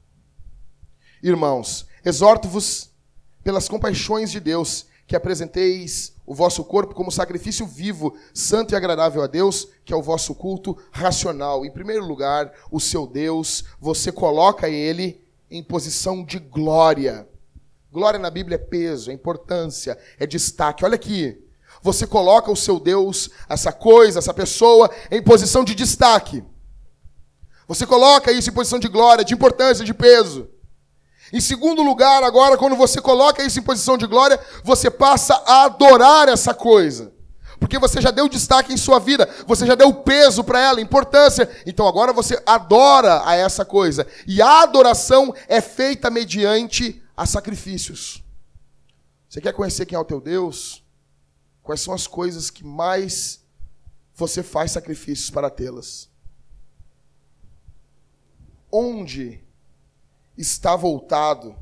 [1.22, 2.90] irmãos, exorto-vos
[3.44, 9.22] pelas compaixões de Deus que apresenteis o vosso corpo como sacrifício vivo, santo e agradável
[9.22, 11.66] a Deus, que é o vosso culto racional.
[11.66, 15.22] Em primeiro lugar, o seu Deus, você coloca ele
[15.52, 17.28] em posição de glória.
[17.94, 20.84] Glória na Bíblia é peso, é importância, é destaque.
[20.84, 21.38] Olha aqui,
[21.80, 26.44] você coloca o seu Deus, essa coisa, essa pessoa, em posição de destaque.
[27.68, 30.50] Você coloca isso em posição de glória, de importância, de peso.
[31.32, 35.66] Em segundo lugar, agora, quando você coloca isso em posição de glória, você passa a
[35.66, 37.14] adorar essa coisa.
[37.60, 41.48] Porque você já deu destaque em sua vida, você já deu peso para ela, importância.
[41.64, 44.08] Então agora você adora a essa coisa.
[44.26, 48.24] E a adoração é feita mediante a sacrifícios.
[49.30, 50.84] Você quer conhecer quem é o teu Deus?
[51.62, 53.44] Quais são as coisas que mais
[54.14, 56.10] você faz sacrifícios para tê-las?
[58.72, 59.44] Onde
[60.38, 61.56] está voltado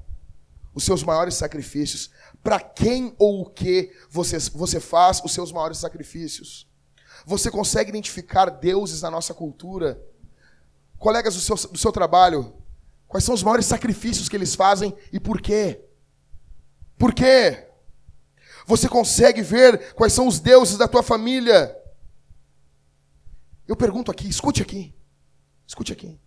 [0.73, 2.09] os seus maiores sacrifícios?
[2.41, 6.67] Para quem ou o que você, você faz os seus maiores sacrifícios?
[7.25, 10.01] Você consegue identificar deuses na nossa cultura?
[10.97, 12.60] Colegas do seu, do seu trabalho,
[13.11, 15.83] quais são os maiores sacrifícios que eles fazem e por quê?
[16.97, 17.67] Por quê?
[18.65, 21.77] Você consegue ver quais são os deuses da tua família?
[23.67, 24.95] Eu pergunto aqui, escute aqui.
[25.67, 26.17] Escute aqui.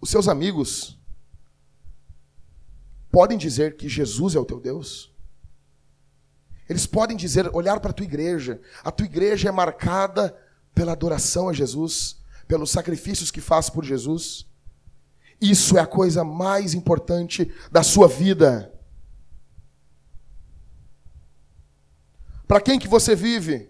[0.00, 0.96] Os seus amigos
[3.10, 5.12] podem dizer que Jesus é o teu Deus?
[6.68, 8.60] Eles podem dizer, olhar para a tua igreja.
[8.84, 10.38] A tua igreja é marcada
[10.72, 14.51] pela adoração a Jesus, pelos sacrifícios que faz por Jesus.
[15.42, 18.72] Isso é a coisa mais importante da sua vida.
[22.46, 23.68] Para quem que você vive?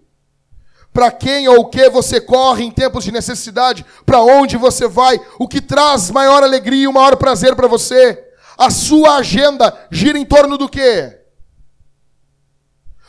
[0.92, 3.86] Para quem ou o que você corre em tempos de necessidade?
[4.04, 5.18] Para onde você vai?
[5.38, 8.22] O que traz maior alegria e maior prazer para você?
[8.58, 11.20] A sua agenda gira em torno do quê?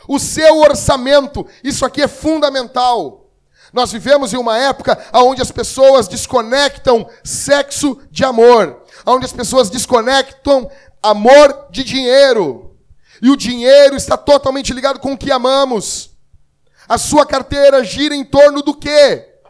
[0.08, 3.23] O seu orçamento, isso aqui é fundamental.
[3.74, 9.68] Nós vivemos em uma época onde as pessoas desconectam sexo de amor, onde as pessoas
[9.68, 10.70] desconectam
[11.02, 12.78] amor de dinheiro.
[13.20, 16.16] E o dinheiro está totalmente ligado com o que amamos.
[16.88, 19.40] A sua carteira gira em torno do quê?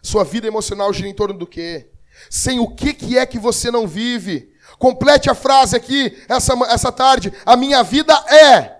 [0.00, 1.90] Sua vida emocional gira em torno do quê?
[2.30, 4.54] Sem o que, que é que você não vive?
[4.78, 7.32] Complete a frase aqui essa, essa tarde.
[7.44, 8.76] A minha vida é.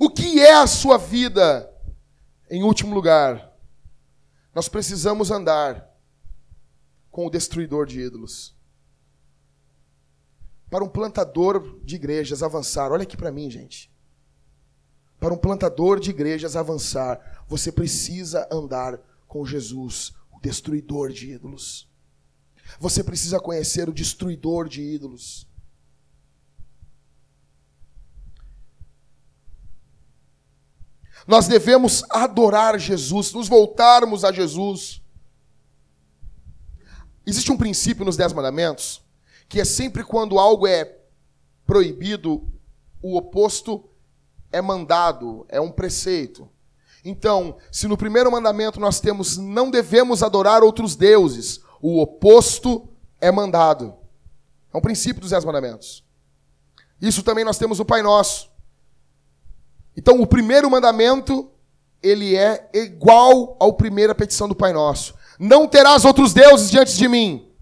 [0.00, 1.68] O que é a sua vida?
[2.50, 3.52] Em último lugar,
[4.54, 5.88] nós precisamos andar
[7.10, 8.56] com o destruidor de ídolos.
[10.70, 13.92] Para um plantador de igrejas avançar, olha aqui para mim, gente.
[15.20, 21.91] Para um plantador de igrejas avançar, você precisa andar com Jesus, o destruidor de ídolos.
[22.78, 25.46] Você precisa conhecer o destruidor de ídolos.
[31.26, 35.00] Nós devemos adorar Jesus, nos voltarmos a Jesus.
[37.24, 39.02] Existe um princípio nos Dez Mandamentos
[39.52, 40.96] que é sempre quando algo é
[41.66, 42.50] proibido,
[43.02, 43.84] o oposto
[44.50, 46.48] é mandado, é um preceito.
[47.04, 52.88] Então, se no primeiro mandamento nós temos não devemos adorar outros deuses, o oposto
[53.20, 53.94] é mandado.
[54.72, 56.04] É um princípio dos dez mandamentos.
[57.00, 58.48] Isso também nós temos o Pai Nosso.
[59.96, 61.50] Então, o primeiro mandamento,
[62.00, 65.14] ele é igual à primeira petição do Pai Nosso.
[65.38, 67.52] Não terás outros deuses diante de mim.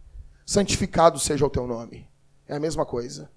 [0.44, 2.06] Santificado seja o teu nome.
[2.46, 3.30] É a mesma coisa.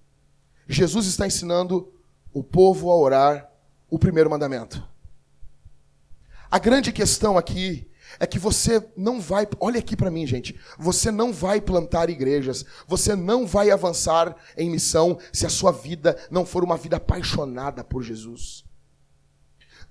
[0.67, 1.91] Jesus está ensinando
[2.34, 3.50] o povo a orar
[3.89, 4.84] o primeiro mandamento.
[6.52, 11.12] A grande questão aqui é que você não vai, olha aqui para mim, gente, você
[11.12, 16.45] não vai plantar igrejas, você não vai avançar em missão se a sua vida não
[16.45, 18.63] for uma vida apaixonada por Jesus.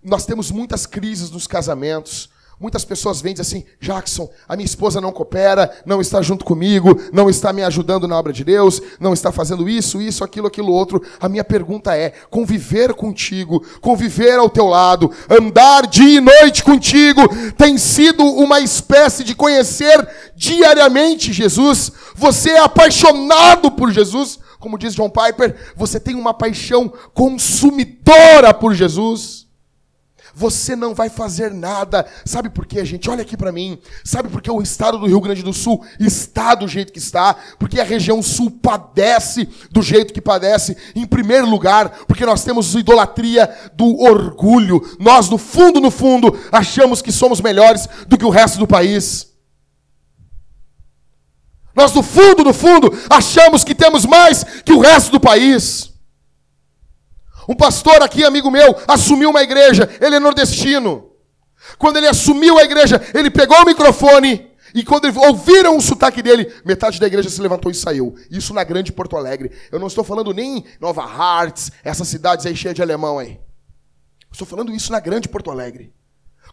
[0.02, 2.28] Nós temos muitas crises nos casamentos,
[2.62, 6.44] Muitas pessoas vêm e dizem assim: Jackson, a minha esposa não coopera, não está junto
[6.44, 10.46] comigo, não está me ajudando na obra de Deus, não está fazendo isso, isso, aquilo,
[10.46, 11.02] aquilo outro.
[11.18, 17.22] A minha pergunta é: conviver contigo, conviver ao teu lado, andar dia e noite contigo,
[17.54, 21.90] tem sido uma espécie de conhecer diariamente Jesus?
[22.14, 24.38] Você é apaixonado por Jesus?
[24.60, 29.48] Como diz John Piper, você tem uma paixão consumidora por Jesus?
[30.34, 32.06] Você não vai fazer nada.
[32.24, 33.08] Sabe por quê, gente?
[33.10, 33.78] Olha aqui para mim.
[34.04, 37.34] Sabe por que o estado do Rio Grande do Sul está do jeito que está?
[37.58, 40.76] Porque a região sul padece do jeito que padece.
[40.94, 44.80] Em primeiro lugar, porque nós temos idolatria do orgulho.
[44.98, 49.32] Nós, no fundo, no fundo, achamos que somos melhores do que o resto do país.
[51.74, 55.91] Nós, no fundo, no fundo, achamos que temos mais que o resto do país.
[57.48, 61.10] Um pastor aqui, amigo meu, assumiu uma igreja, ele é nordestino.
[61.78, 66.50] Quando ele assumiu a igreja, ele pegou o microfone e quando ouviram o sotaque dele,
[66.64, 68.14] metade da igreja se levantou e saiu.
[68.30, 69.52] Isso na grande Porto Alegre.
[69.70, 73.38] Eu não estou falando nem Nova Hartz, essas cidades aí cheias de alemão aí.
[74.30, 75.92] Estou falando isso na grande Porto Alegre.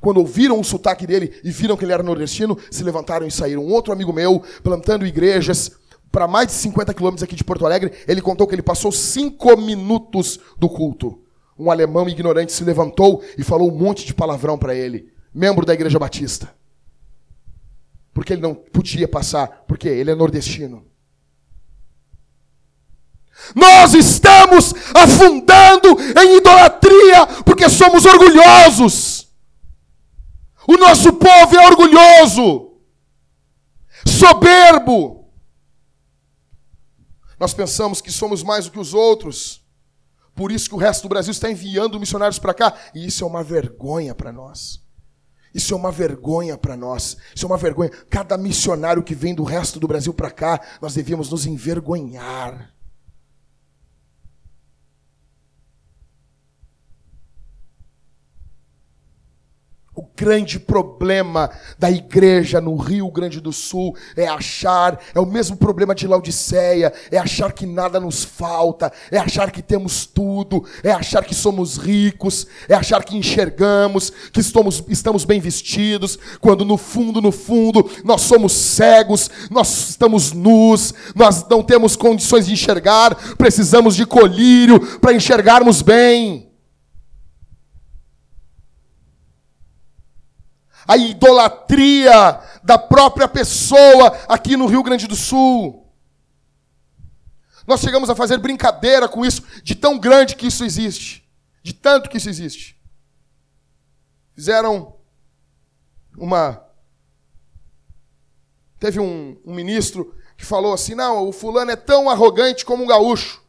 [0.02, 3.64] Quando ouviram o sotaque dele e viram que ele era nordestino, se levantaram e saíram.
[3.64, 5.72] Um outro amigo meu, plantando igrejas,
[6.12, 9.56] para mais de 50 quilômetros aqui de Porto Alegre, ele contou que ele passou cinco
[9.58, 11.22] minutos do culto.
[11.58, 15.74] Um alemão ignorante se levantou e falou um monte de palavrão para ele, membro da
[15.74, 16.54] Igreja Batista.
[18.14, 20.86] Porque ele não podia passar, porque ele é nordestino.
[23.56, 29.28] Nós estamos afundando em idolatria porque somos orgulhosos.
[30.68, 32.74] O nosso povo é orgulhoso,
[34.06, 35.19] soberbo.
[37.40, 39.64] Nós pensamos que somos mais do que os outros.
[40.36, 42.74] Por isso que o resto do Brasil está enviando missionários para cá.
[42.94, 44.82] E isso é uma vergonha para nós.
[45.54, 47.18] Isso é uma vergonha para nós.
[47.36, 47.90] Isso é uma vergonha.
[48.10, 52.74] Cada missionário que vem do resto do Brasil para cá, nós devíamos nos envergonhar.
[60.00, 65.58] O grande problema da igreja no Rio Grande do Sul é achar, é o mesmo
[65.58, 70.90] problema de Laodiceia, é achar que nada nos falta, é achar que temos tudo, é
[70.90, 76.78] achar que somos ricos, é achar que enxergamos, que estamos, estamos bem vestidos, quando no
[76.78, 83.36] fundo, no fundo, nós somos cegos, nós estamos nus, nós não temos condições de enxergar,
[83.36, 86.49] precisamos de colírio para enxergarmos bem.
[90.90, 95.88] A idolatria da própria pessoa aqui no Rio Grande do Sul.
[97.68, 101.30] Nós chegamos a fazer brincadeira com isso, de tão grande que isso existe,
[101.62, 102.76] de tanto que isso existe.
[104.34, 104.96] Fizeram
[106.18, 106.60] uma.
[108.80, 112.88] Teve um, um ministro que falou assim: não, o fulano é tão arrogante como um
[112.88, 113.44] gaúcho.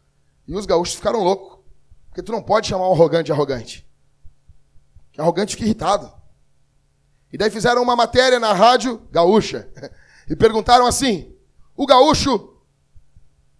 [0.46, 1.58] E os gaúchos ficaram loucos.
[2.10, 3.88] Porque tu não pode chamar um arrogante de arrogante.
[5.10, 6.19] Que arrogante fica irritado.
[7.32, 9.68] E daí fizeram uma matéria na rádio gaúcha.
[10.30, 11.34] E perguntaram assim:
[11.76, 12.56] o gaúcho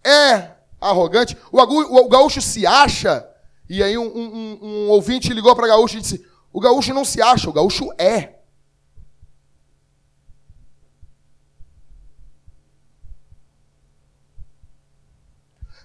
[0.01, 1.37] é arrogante?
[1.51, 3.27] O, gaúcho se acha?
[3.69, 7.21] E aí um, um, um ouvinte ligou para gaúcho e disse: o gaúcho não se
[7.21, 8.39] acha, o gaúcho é.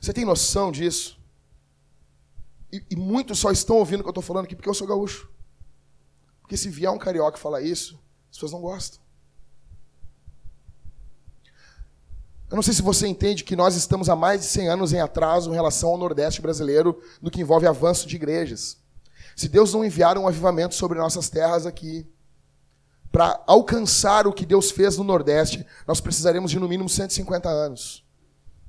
[0.00, 1.18] Você tem noção disso?
[2.72, 4.86] E, e muitos só estão ouvindo o que eu estou falando aqui porque eu sou
[4.86, 5.28] gaúcho.
[6.46, 7.98] Porque se vier um carioca falar isso,
[8.30, 9.00] as pessoas não gostam.
[12.48, 15.00] Eu não sei se você entende que nós estamos há mais de 100 anos em
[15.00, 18.78] atraso em relação ao Nordeste brasileiro no que envolve avanço de igrejas.
[19.34, 22.08] Se Deus não enviar um avivamento sobre nossas terras aqui,
[23.10, 28.06] para alcançar o que Deus fez no Nordeste, nós precisaremos de no mínimo 150 anos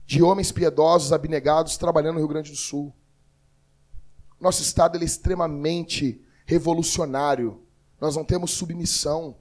[0.03, 2.91] de homens piedosos, abnegados, trabalhando no Rio Grande do Sul.
[4.41, 7.61] Nosso estado é extremamente revolucionário.
[7.99, 9.37] Nós não temos submissão.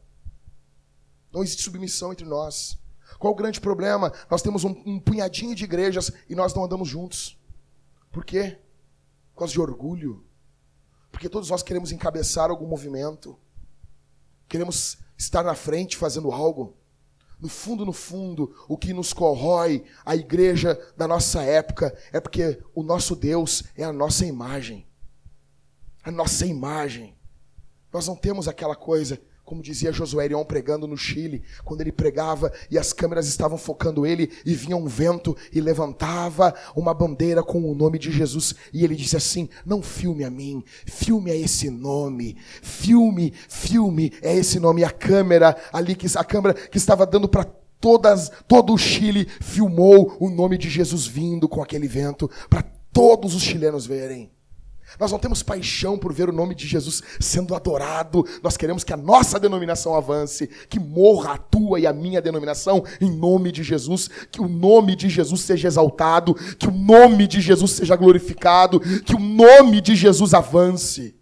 [1.33, 2.79] Não existe submissão entre nós.
[3.19, 4.13] Qual o grande problema?
[4.31, 7.39] Nós temos um, um punhadinho de igrejas e nós não andamos juntos.
[8.11, 8.59] Por quê?
[9.33, 10.25] Por causa de orgulho.
[11.11, 13.39] Porque todos nós queremos encabeçar algum movimento.
[14.49, 16.77] Queremos estar na frente fazendo algo.
[17.39, 22.63] No fundo, no fundo, o que nos corrói a igreja da nossa época é porque
[22.75, 24.87] o nosso Deus é a nossa imagem.
[26.03, 27.15] A nossa imagem.
[27.97, 32.53] Nós não temos aquela coisa como dizia Josué Erion pregando no Chile, quando ele pregava
[32.71, 37.63] e as câmeras estavam focando ele e vinha um vento e levantava uma bandeira com
[37.63, 41.71] o nome de Jesus e ele disse assim: "Não filme a mim, filme a esse
[41.71, 42.37] nome.
[42.61, 44.83] Filme, filme é esse nome".
[44.83, 47.45] E a câmera ali que a câmera que estava dando para
[47.81, 53.35] todas todo o Chile filmou o nome de Jesus vindo com aquele vento para todos
[53.35, 54.36] os chilenos verem.
[54.99, 58.25] Nós não temos paixão por ver o nome de Jesus sendo adorado.
[58.43, 62.85] Nós queremos que a nossa denominação avance, que morra a tua e a minha denominação
[63.01, 67.41] em nome de Jesus, que o nome de Jesus seja exaltado, que o nome de
[67.41, 71.15] Jesus seja glorificado, que o nome de Jesus avance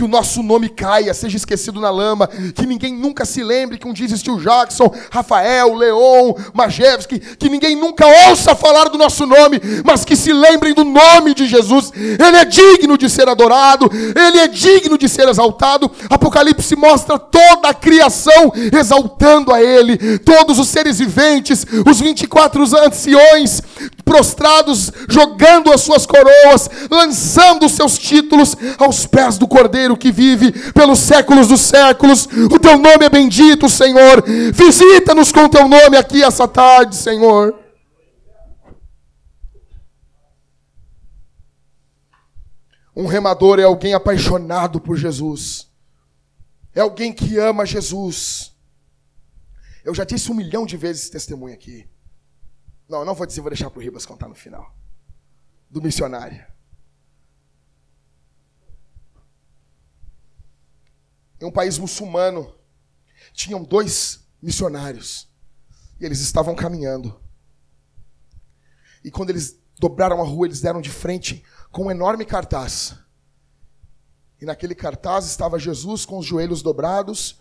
[0.00, 3.86] que o nosso nome caia, seja esquecido na lama, que ninguém nunca se lembre que
[3.86, 9.60] um dia existiu Jackson, Rafael, Leon, Majewski, que ninguém nunca ouça falar do nosso nome,
[9.84, 11.92] mas que se lembrem do nome de Jesus.
[11.94, 15.90] Ele é digno de ser adorado, ele é digno de ser exaltado.
[16.08, 23.60] Apocalipse mostra toda a criação exaltando a ele, todos os seres viventes, os 24 anciões
[24.10, 30.50] prostrados, jogando as suas coroas, lançando os seus títulos aos pés do Cordeiro que vive
[30.72, 32.26] pelos séculos dos séculos.
[32.50, 34.24] O teu nome é bendito, Senhor.
[34.52, 37.56] Visita-nos com o teu nome aqui essa tarde, Senhor.
[42.96, 45.70] Um remador é alguém apaixonado por Jesus.
[46.74, 48.52] É alguém que ama Jesus.
[49.84, 51.89] Eu já disse um milhão de vezes esse testemunho aqui.
[52.90, 54.74] Não, não vou dizer, vou deixar para o Ribas contar no final.
[55.70, 56.44] Do missionário.
[61.40, 62.54] em um país muçulmano,
[63.32, 65.28] tinham dois missionários.
[65.98, 67.18] E eles estavam caminhando.
[69.02, 72.94] E quando eles dobraram a rua, eles deram de frente com um enorme cartaz.
[74.40, 77.40] E naquele cartaz estava Jesus com os joelhos dobrados,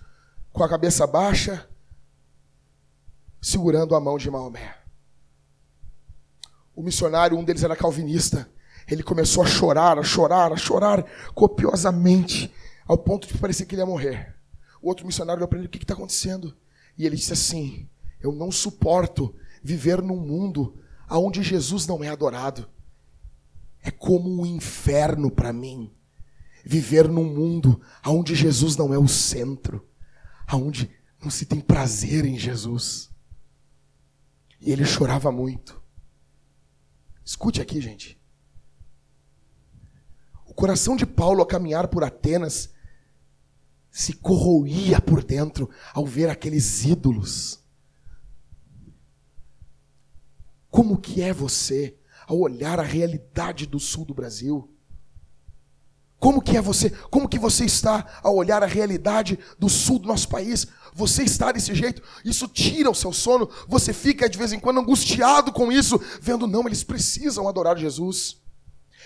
[0.51, 1.69] com a cabeça baixa,
[3.41, 4.78] segurando a mão de Maomé.
[6.79, 8.49] O missionário, um deles era calvinista,
[8.89, 11.03] ele começou a chorar, a chorar, a chorar
[11.35, 12.49] copiosamente
[12.87, 14.33] ao ponto de parecer que ele ia morrer.
[14.81, 16.55] O outro missionário olhou para ele: o que está acontecendo?
[16.97, 17.89] E ele disse assim:
[18.21, 22.65] Eu não suporto viver num mundo onde Jesus não é adorado.
[23.83, 25.91] É como um inferno para mim
[26.63, 29.85] viver num mundo onde Jesus não é o centro,
[30.53, 30.89] onde
[31.21, 33.09] não se tem prazer em Jesus.
[34.61, 35.78] E ele chorava muito.
[37.29, 38.19] Escute aqui, gente.
[40.47, 42.73] O coração de Paulo a caminhar por Atenas
[43.91, 47.63] se corroía por dentro ao ver aqueles ídolos.
[50.71, 54.67] Como que é você ao olhar a realidade do sul do Brasil?
[56.19, 56.89] Como que é você?
[57.09, 60.67] Como que você está ao olhar a realidade do sul do nosso país?
[60.93, 62.01] Você está desse jeito?
[62.25, 63.49] Isso tira o seu sono?
[63.67, 68.37] Você fica de vez em quando angustiado com isso, vendo não, eles precisam adorar Jesus.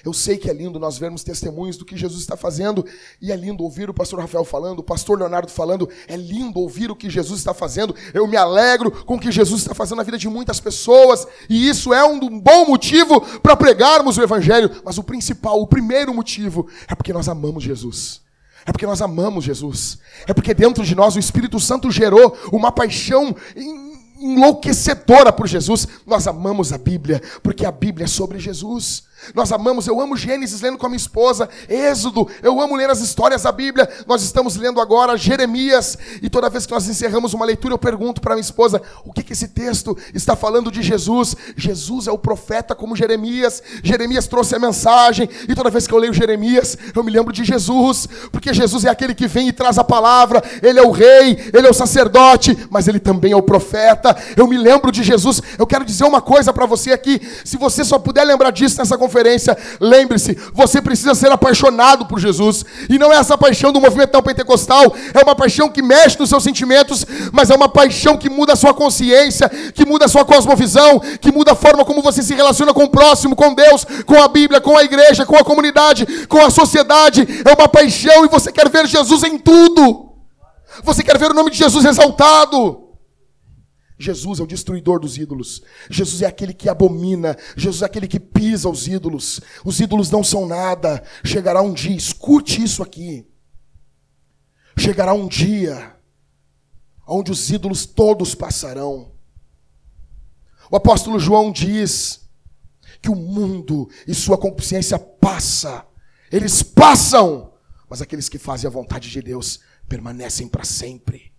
[0.04, 2.86] Eu sei que é lindo nós vermos testemunhos do que Jesus está fazendo,
[3.22, 6.92] e é lindo ouvir o pastor Rafael falando, o pastor Leonardo falando, é lindo ouvir
[6.92, 7.96] o que Jesus está fazendo.
[8.14, 11.68] Eu me alegro com o que Jesus está fazendo na vida de muitas pessoas, e
[11.70, 14.72] isso é um bom motivo para pregarmos o Evangelho.
[14.84, 18.22] Mas o principal, o primeiro motivo, é porque nós amamos Jesus.
[18.66, 20.00] É porque nós amamos Jesus.
[20.28, 23.36] É porque dentro de nós o Espírito Santo gerou uma paixão
[24.18, 25.88] enlouquecedora por Jesus.
[26.06, 29.04] Nós amamos a Bíblia, porque a Bíblia é sobre Jesus.
[29.34, 33.00] Nós amamos, eu amo Gênesis lendo com a minha esposa, Êxodo, eu amo ler as
[33.00, 33.90] histórias da Bíblia.
[34.08, 38.22] Nós estamos lendo agora Jeremias, e toda vez que nós encerramos uma leitura, eu pergunto
[38.22, 41.36] para minha esposa: o que, que esse texto está falando de Jesus?
[41.56, 43.62] Jesus é o profeta como Jeremias.
[43.84, 47.44] Jeremias trouxe a mensagem, e toda vez que eu leio Jeremias, eu me lembro de
[47.44, 51.52] Jesus, porque Jesus é aquele que vem e traz a palavra, ele é o rei,
[51.54, 54.16] ele é o sacerdote, mas ele também é o profeta.
[54.36, 55.42] Eu me lembro de Jesus.
[55.58, 58.98] Eu quero dizer uma coisa para você aqui: se você só puder lembrar disso nessa
[58.98, 62.66] conferência, conferência, lembre-se, você precisa ser apaixonado por Jesus.
[62.90, 66.44] E não é essa paixão do movimento pentecostal, é uma paixão que mexe nos seus
[66.44, 71.00] sentimentos, mas é uma paixão que muda a sua consciência, que muda a sua cosmovisão,
[71.22, 74.28] que muda a forma como você se relaciona com o próximo, com Deus, com a
[74.28, 77.28] Bíblia, com a igreja, com a comunidade, com a sociedade.
[77.46, 80.12] É uma paixão e você quer ver Jesus em tudo.
[80.84, 82.93] Você quer ver o nome de Jesus exaltado.
[83.98, 85.62] Jesus é o destruidor dos ídolos.
[85.90, 87.38] Jesus é aquele que abomina.
[87.56, 89.40] Jesus é aquele que pisa os ídolos.
[89.64, 91.04] Os ídolos não são nada.
[91.24, 93.26] Chegará um dia, escute isso aqui.
[94.78, 95.96] Chegará um dia
[97.08, 99.12] onde os ídolos todos passarão.
[100.72, 102.28] O apóstolo João diz
[103.02, 105.86] que o mundo e sua consciência passa.
[106.32, 107.54] Eles passam,
[107.88, 111.33] mas aqueles que fazem a vontade de Deus permanecem para sempre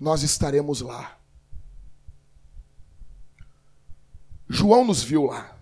[0.00, 1.18] nós estaremos lá.
[4.48, 5.54] João nos viu lá.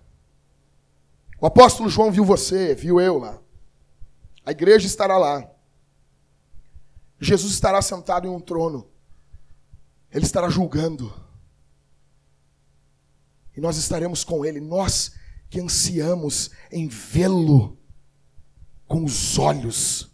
[1.41, 3.39] O apóstolo João viu você, viu eu lá.
[4.47, 5.51] A igreja estará lá.
[7.21, 8.89] Jesus estará sentado em um trono.
[10.11, 11.13] Ele estará julgando.
[13.57, 14.61] E nós estaremos com ele.
[14.61, 15.13] Nós
[15.51, 17.77] que ansiamos em vê-lo
[18.87, 20.11] com os olhos,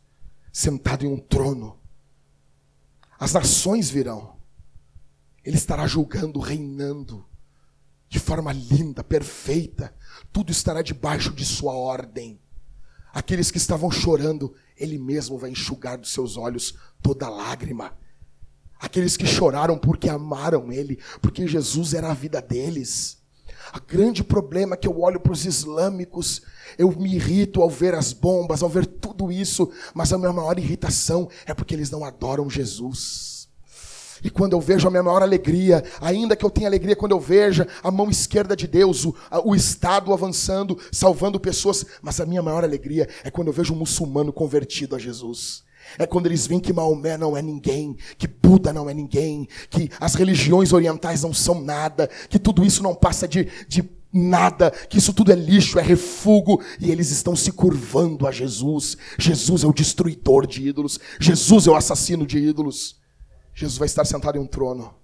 [0.52, 1.78] sentado em um trono.
[3.24, 4.36] As nações virão.
[5.42, 7.24] Ele estará julgando, reinando
[8.06, 9.94] de forma linda, perfeita.
[10.30, 12.38] Tudo estará debaixo de sua ordem.
[13.14, 17.96] Aqueles que estavam chorando, ele mesmo vai enxugar dos seus olhos toda lágrima.
[18.78, 23.23] Aqueles que choraram porque amaram ele, porque Jesus era a vida deles.
[23.72, 26.42] O grande problema é que eu olho para os islâmicos,
[26.76, 30.58] eu me irrito ao ver as bombas, ao ver tudo isso, mas a minha maior
[30.58, 33.48] irritação é porque eles não adoram Jesus.
[34.22, 37.20] E quando eu vejo a minha maior alegria, ainda que eu tenha alegria quando eu
[37.20, 42.42] veja a mão esquerda de Deus, o, o Estado avançando, salvando pessoas, mas a minha
[42.42, 45.62] maior alegria é quando eu vejo um muçulmano convertido a Jesus.
[45.98, 49.90] É quando eles veem que Maomé não é ninguém, que Buda não é ninguém, que
[50.00, 54.98] as religiões orientais não são nada, que tudo isso não passa de, de nada, que
[54.98, 58.96] isso tudo é lixo, é refugo, e eles estão se curvando a Jesus.
[59.18, 63.02] Jesus é o destruidor de ídolos, Jesus é o assassino de ídolos.
[63.54, 64.94] Jesus vai estar sentado em um trono,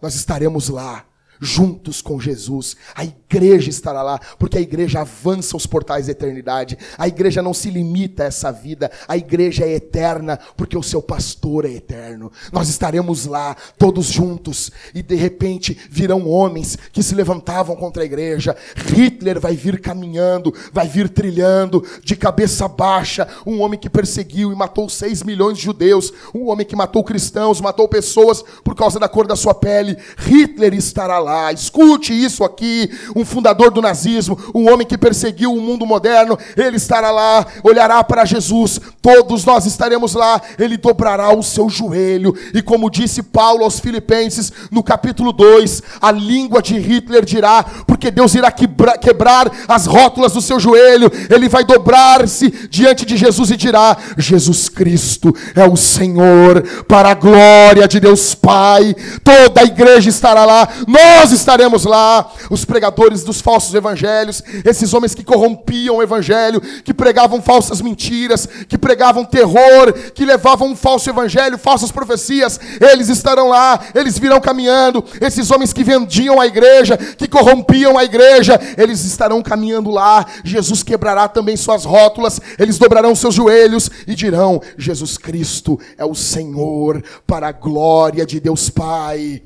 [0.00, 1.06] nós estaremos lá
[1.40, 2.76] juntos com Jesus.
[2.94, 6.78] A igreja estará lá, porque a igreja avança os portais da eternidade.
[6.96, 11.02] A igreja não se limita a essa vida, a igreja é eterna, porque o seu
[11.02, 12.30] pastor é eterno.
[12.52, 18.06] Nós estaremos lá, todos juntos, e de repente virão homens que se levantavam contra a
[18.06, 18.56] igreja.
[18.76, 24.56] Hitler vai vir caminhando, vai vir trilhando, de cabeça baixa, um homem que perseguiu e
[24.56, 29.08] matou seis milhões de judeus, um homem que matou cristãos, matou pessoas por causa da
[29.08, 29.96] cor da sua pele.
[30.16, 31.52] Hitler estará lá lá.
[31.52, 32.88] Escute isso aqui.
[33.16, 38.04] Um fundador do nazismo, um homem que perseguiu o mundo moderno, ele estará lá, olhará
[38.04, 38.80] para Jesus.
[39.02, 40.40] Todos nós estaremos lá.
[40.58, 42.34] Ele dobrará o seu joelho.
[42.52, 48.10] E como disse Paulo aos Filipenses, no capítulo 2, a língua de Hitler dirá: porque
[48.10, 51.10] Deus irá quebrar, quebrar as rótulas do seu joelho.
[51.30, 57.14] Ele vai dobrar-se diante de Jesus e dirá: Jesus Cristo é o Senhor, para a
[57.14, 58.94] glória de Deus Pai.
[59.22, 60.68] Toda a igreja estará lá.
[60.86, 66.60] Nós nós estaremos lá, os pregadores dos falsos evangelhos, esses homens que corrompiam o evangelho,
[66.60, 73.08] que pregavam falsas mentiras, que pregavam terror, que levavam um falso evangelho, falsas profecias, eles
[73.08, 78.60] estarão lá, eles virão caminhando, esses homens que vendiam a igreja, que corrompiam a igreja,
[78.76, 80.26] eles estarão caminhando lá.
[80.44, 86.14] Jesus quebrará também suas rótulas, eles dobrarão seus joelhos e dirão: Jesus Cristo é o
[86.14, 89.42] Senhor, para a glória de Deus Pai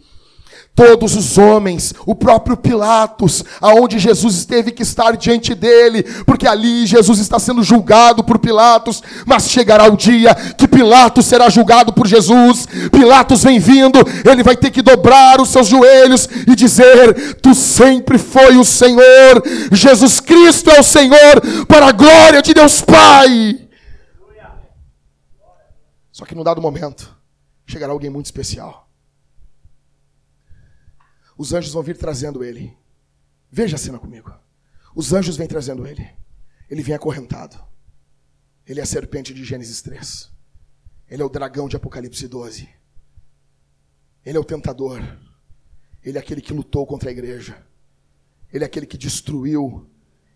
[0.78, 6.86] todos os homens, o próprio Pilatos, aonde Jesus teve que estar diante dele, porque ali
[6.86, 12.06] Jesus está sendo julgado por Pilatos, mas chegará o dia que Pilatos será julgado por
[12.06, 12.68] Jesus.
[12.92, 18.16] Pilatos vem vindo, ele vai ter que dobrar os seus joelhos e dizer: Tu sempre
[18.16, 23.66] foi o Senhor, Jesus Cristo é o Senhor, para a glória de Deus Pai.
[26.12, 27.12] Só que num dado momento,
[27.66, 28.87] chegará alguém muito especial
[31.38, 32.76] os anjos vão vir trazendo ele.
[33.48, 34.34] Veja a cena comigo.
[34.92, 36.10] Os anjos vêm trazendo ele.
[36.68, 37.56] Ele vem acorrentado.
[38.66, 40.32] Ele é a serpente de Gênesis 3.
[41.08, 42.68] Ele é o dragão de Apocalipse 12.
[44.26, 45.00] Ele é o tentador.
[46.04, 47.64] Ele é aquele que lutou contra a igreja.
[48.52, 49.88] Ele é aquele que destruiu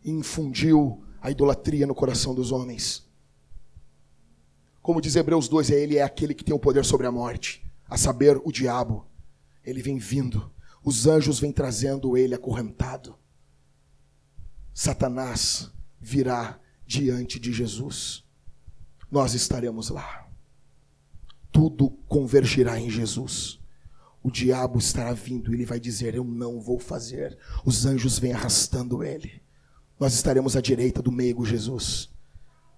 [0.04, 3.04] e infundiu a idolatria no coração dos homens.
[4.80, 7.64] Como diz Hebreus 2, é ele é aquele que tem o poder sobre a morte,
[7.88, 9.06] a saber, o diabo.
[9.64, 10.50] Ele vem vindo
[10.84, 13.16] os anjos vêm trazendo ele acorrentado.
[14.74, 15.70] Satanás
[16.00, 18.24] virá diante de Jesus.
[19.10, 20.28] Nós estaremos lá.
[21.52, 23.60] Tudo convergirá em Jesus.
[24.22, 27.38] O diabo estará vindo ele vai dizer: Eu não vou fazer.
[27.64, 29.42] Os anjos vêm arrastando ele.
[30.00, 32.10] Nós estaremos à direita do meigo Jesus.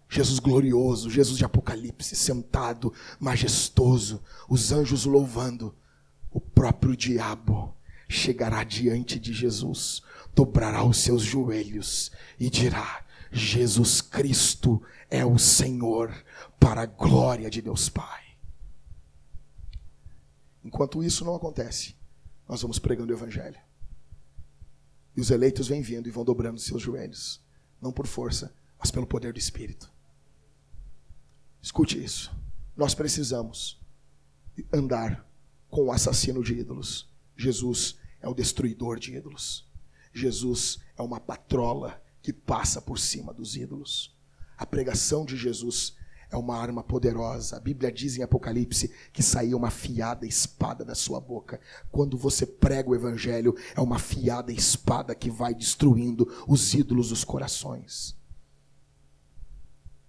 [0.08, 5.74] Jesus glorioso, Jesus de Apocalipse, sentado, majestoso, os anjos louvando
[6.30, 7.74] o próprio diabo
[8.08, 10.02] chegará diante de Jesus,
[10.34, 16.12] dobrará os seus joelhos e dirá: Jesus Cristo é o Senhor,
[16.58, 18.22] para a glória de Deus Pai.
[20.64, 21.94] Enquanto isso não acontece,
[22.48, 23.60] nós vamos pregando o Evangelho.
[25.16, 27.42] E os eleitos vêm vindo e vão dobrando seus joelhos,
[27.80, 29.92] não por força, mas pelo poder do Espírito.
[31.60, 32.34] Escute isso.
[32.76, 33.80] Nós precisamos
[34.72, 35.26] andar
[35.68, 37.08] com o assassino de ídolos.
[37.36, 39.68] Jesus é o destruidor de ídolos.
[40.12, 44.16] Jesus é uma patrola que passa por cima dos ídolos.
[44.56, 45.96] A pregação de Jesus
[46.30, 47.56] é uma arma poderosa.
[47.56, 51.60] A Bíblia diz em Apocalipse que saía uma fiada espada da sua boca.
[51.90, 57.24] Quando você prega o evangelho, é uma fiada espada que vai destruindo os ídolos dos
[57.24, 58.16] corações.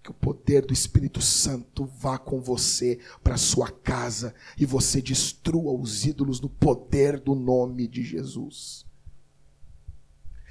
[0.06, 5.72] Que o poder do Espírito Santo vá com você para sua casa e você destrua
[5.72, 8.86] os ídolos no poder do nome de Jesus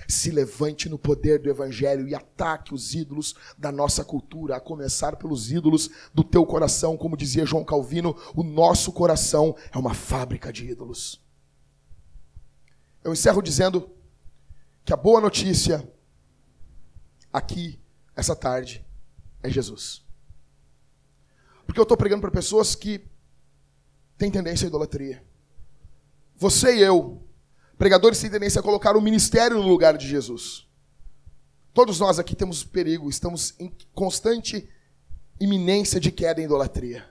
[0.07, 5.15] se levante no poder do Evangelho e ataque os ídolos da nossa cultura, a começar
[5.15, 6.95] pelos ídolos do teu coração.
[6.95, 11.19] Como dizia João Calvino, o nosso coração é uma fábrica de ídolos.
[13.03, 13.89] Eu encerro dizendo
[14.83, 15.91] que a boa notícia
[17.33, 17.79] aqui,
[18.15, 18.84] essa tarde,
[19.45, 20.03] é Jesus.
[21.65, 23.05] Porque eu estou pregando para pessoas que
[24.17, 25.23] têm tendência à idolatria.
[26.37, 27.25] Você e eu
[27.77, 30.65] Pregadores têm tendência a colocar o ministério no lugar de Jesus.
[31.73, 34.69] Todos nós aqui temos perigo, estamos em constante
[35.39, 37.05] iminência de queda em idolatria.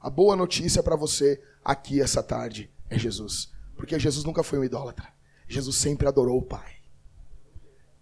[0.00, 3.52] A boa notícia para você aqui essa tarde é Jesus.
[3.76, 5.06] Porque Jesus nunca foi um idólatra.
[5.46, 6.76] Jesus sempre adorou o Pai.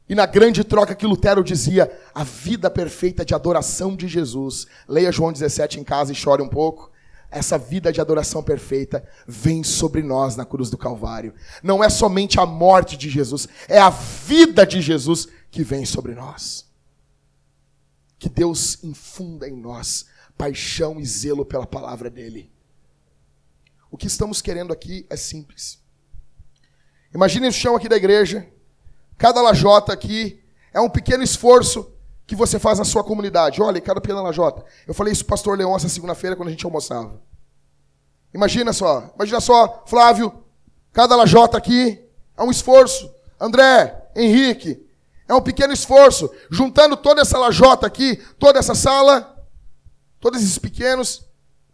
[0.09, 4.67] E na grande troca que Lutero dizia, a vida perfeita de adoração de Jesus.
[4.89, 6.91] Leia João 17 em casa e chore um pouco
[7.31, 11.35] essa vida de adoração perfeita vem sobre nós na cruz do Calvário.
[11.63, 16.15] Não é somente a morte de Jesus, é a vida de Jesus que vem sobre
[16.15, 16.67] nós.
[18.19, 20.07] Que Deus infunda em nós
[20.37, 22.51] paixão e zelo pela palavra dele.
[23.91, 25.79] O que estamos querendo aqui é simples.
[27.15, 28.47] Imagine o chão aqui da igreja.
[29.19, 30.41] Cada lajota aqui
[30.73, 31.93] é um pequeno esforço
[32.25, 33.61] que você faz na sua comunidade.
[33.61, 34.65] Olha, cada pequena lajota.
[34.87, 37.21] Eu falei isso para o pastor Leão essa segunda-feira quando a gente almoçava.
[38.33, 40.45] Imagina só, imagina só, Flávio,
[40.93, 41.99] cada lajota aqui
[42.37, 43.11] é um esforço.
[43.41, 44.87] André, Henrique,
[45.27, 46.31] é um pequeno esforço.
[46.51, 49.45] Juntando toda essa lajota aqui, toda essa sala,
[50.21, 51.25] todos esses pequenos,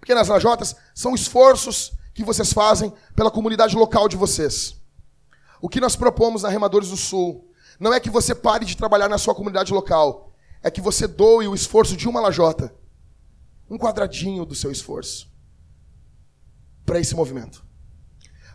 [0.01, 4.77] pequenas lajotas, são esforços que vocês fazem pela comunidade local de vocês.
[5.65, 7.51] O que nós propomos na Remadores do Sul
[7.81, 10.31] não é que você pare de trabalhar na sua comunidade local,
[10.63, 12.77] é que você doe o esforço de uma lajota,
[13.71, 15.33] um quadradinho do seu esforço,
[16.85, 17.65] para esse movimento.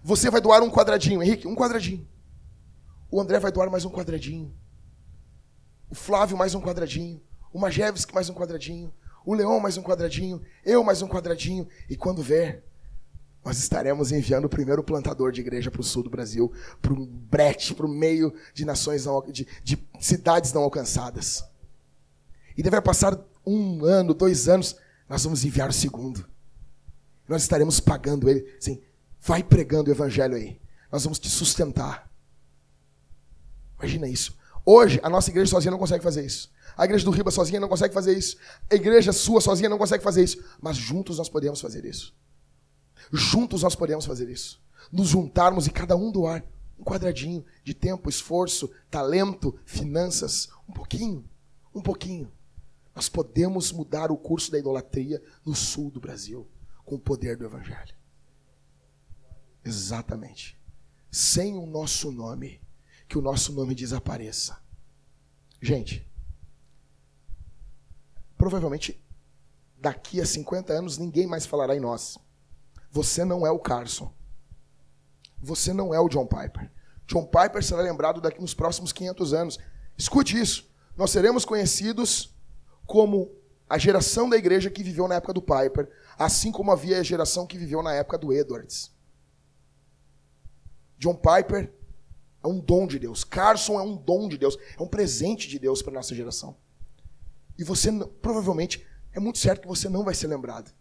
[0.03, 2.07] Você vai doar um quadradinho, Henrique, um quadradinho.
[3.09, 4.55] O André vai doar mais um quadradinho.
[5.89, 7.19] O Flávio mais um quadradinho.
[7.51, 8.93] O Majewski mais um quadradinho.
[9.25, 10.43] O Leão mais um quadradinho.
[10.63, 11.67] Eu mais um quadradinho.
[11.89, 12.68] E quando ver,
[13.43, 17.05] nós estaremos enviando o primeiro plantador de igreja para o sul do Brasil, para um
[17.05, 21.43] brete, para o meio de nações, não, de, de cidades não alcançadas.
[22.57, 24.75] E deve passar um ano, dois anos,
[25.07, 26.25] nós vamos enviar o segundo.
[27.27, 28.45] Nós estaremos pagando ele.
[28.57, 28.81] Assim,
[29.21, 30.59] vai pregando o evangelho aí.
[30.91, 32.11] Nós vamos te sustentar.
[33.77, 34.37] Imagina isso.
[34.65, 36.51] Hoje, a nossa igreja sozinha não consegue fazer isso.
[36.75, 38.37] A igreja do Riba sozinha não consegue fazer isso.
[38.69, 40.43] A igreja sua sozinha não consegue fazer isso.
[40.61, 42.13] Mas juntos nós podemos fazer isso.
[43.11, 44.61] Juntos nós podemos fazer isso.
[44.91, 46.43] Nos juntarmos e cada um doar
[46.79, 51.29] um quadradinho de tempo, esforço, talento, finanças, um pouquinho,
[51.75, 52.31] um pouquinho.
[52.95, 56.47] Nós podemos mudar o curso da idolatria no sul do Brasil
[56.85, 57.93] com o poder do Evangelho.
[59.63, 60.57] Exatamente.
[61.11, 62.61] Sem o nosso nome,
[63.07, 64.57] que o nosso nome desapareça.
[65.61, 66.07] Gente,
[68.37, 69.03] provavelmente
[69.77, 72.17] daqui a 50 anos ninguém mais falará em nós.
[72.91, 74.13] Você não é o Carson.
[75.41, 76.71] Você não é o John Piper.
[77.07, 79.59] John Piper será lembrado daqui nos próximos 500 anos.
[79.97, 80.69] Escute isso.
[80.95, 82.35] Nós seremos conhecidos
[82.85, 83.31] como
[83.69, 87.45] a geração da igreja que viveu na época do Piper, assim como havia a geração
[87.45, 88.91] que viveu na época do Edwards.
[90.97, 91.73] John Piper
[92.43, 93.23] é um dom de Deus.
[93.23, 94.57] Carson é um dom de Deus.
[94.77, 96.57] É um presente de Deus para a nossa geração.
[97.57, 100.71] E você, provavelmente, é muito certo que você não vai ser lembrado.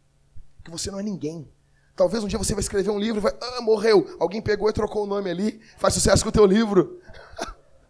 [0.65, 1.51] Que você não é ninguém.
[1.99, 4.17] Talvez um dia você vai escrever um livro e vai, ah, morreu.
[4.21, 7.03] Alguém pegou e trocou o nome ali, faz sucesso com o teu livro.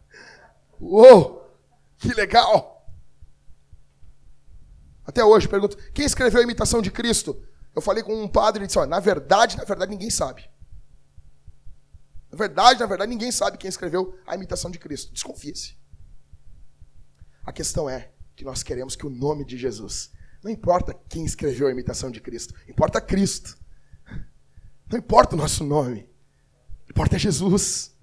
[0.80, 1.46] Uou,
[1.98, 2.90] que legal!
[5.04, 7.38] Até hoje, pergunto, quem escreveu a imitação de Cristo?
[7.76, 10.50] Eu falei com um padre e disse, ó, na verdade, na verdade, ninguém sabe.
[12.30, 15.12] Na verdade, na verdade, ninguém sabe quem escreveu a imitação de Cristo.
[15.12, 15.76] Desconfie-se.
[17.44, 20.10] A questão é que nós queremos que o nome de Jesus,
[20.42, 23.67] não importa quem escreveu a imitação de Cristo, importa Cristo.
[24.90, 26.08] Não importa o nosso nome,
[26.88, 27.96] importa é Jesus.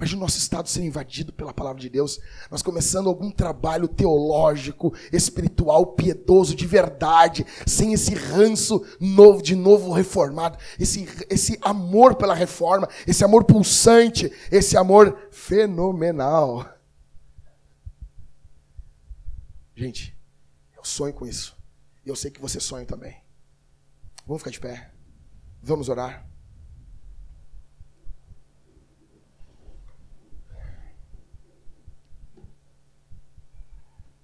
[0.00, 2.18] Imagina o nosso estado ser invadido pela palavra de Deus.
[2.50, 9.92] Nós começando algum trabalho teológico, espiritual, piedoso, de verdade, sem esse ranço novo, de novo
[9.92, 16.66] reformado, esse, esse amor pela reforma, esse amor pulsante, esse amor fenomenal.
[19.76, 20.16] Gente,
[20.74, 21.54] eu sonho com isso.
[22.06, 23.20] E eu sei que você sonha também.
[24.26, 24.99] Vamos ficar de pé.
[25.62, 26.28] Vamos orar.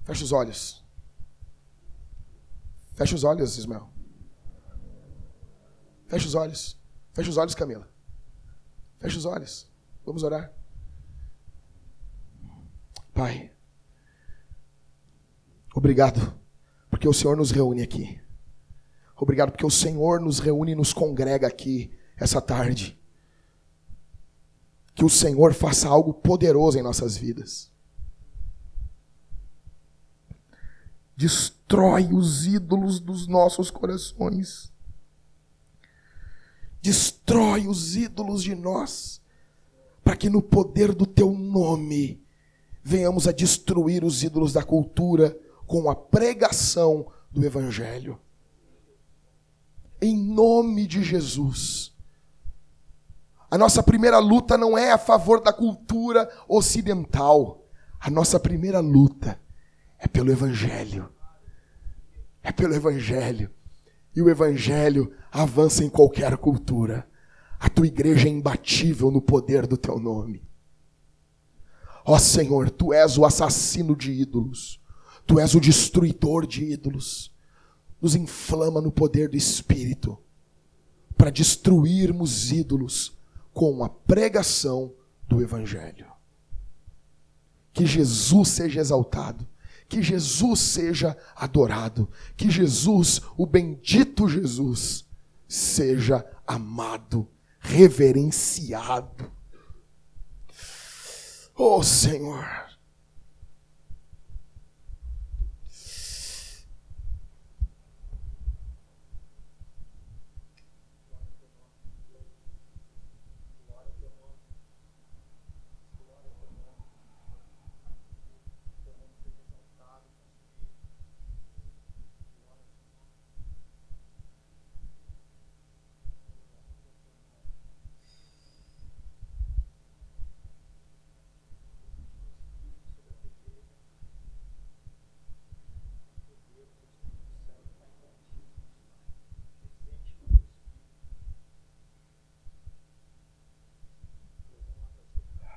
[0.05, 0.85] Fecha os olhos.
[2.95, 3.91] Fecha os olhos, Ismael.
[6.07, 6.81] Fecha os olhos.
[7.13, 7.89] Fecha os olhos, Camila.
[8.99, 9.71] Fecha os olhos.
[10.05, 10.53] Vamos orar.
[13.13, 13.51] Pai,
[15.75, 16.39] obrigado
[16.91, 18.21] porque o Senhor nos reúne aqui.
[19.19, 22.99] Obrigado porque o Senhor nos reúne e nos congrega aqui essa tarde.
[24.95, 27.71] Que o Senhor faça algo poderoso em nossas vidas.
[31.17, 34.71] Destrói os ídolos dos nossos corações.
[36.83, 39.21] Destrói os ídolos de nós,
[40.05, 42.23] para que no poder do teu nome
[42.83, 45.37] venhamos a destruir os ídolos da cultura
[45.67, 48.21] com a pregação do evangelho.
[50.01, 51.95] Em nome de Jesus.
[53.51, 57.65] A nossa primeira luta não é a favor da cultura ocidental.
[57.99, 59.41] A nossa primeira luta
[59.99, 61.09] é pelo Evangelho.
[62.43, 63.51] É pelo Evangelho.
[64.15, 67.09] E o Evangelho avança em qualquer cultura.
[67.59, 70.47] A tua igreja é imbatível no poder do teu nome.
[72.05, 74.81] Ó Senhor, tu és o assassino de ídolos.
[75.27, 77.35] Tu és o destruidor de ídolos.
[78.01, 80.19] Nos inflama no poder do Espírito
[81.17, 83.17] para destruirmos ídolos
[83.53, 84.93] com a pregação
[85.27, 86.07] do Evangelho.
[87.73, 89.47] Que Jesus seja exaltado
[89.89, 95.05] que Jesus seja adorado, que Jesus, o bendito Jesus,
[95.49, 97.29] seja amado,
[97.61, 99.31] reverenciado.
[101.55, 102.66] Oh Senhor,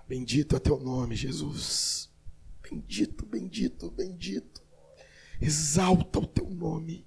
[0.10, 2.10] Bendito é teu nome, Jesus.
[2.68, 4.60] Bendito, bendito, bendito.
[5.40, 7.06] Exalta o teu nome.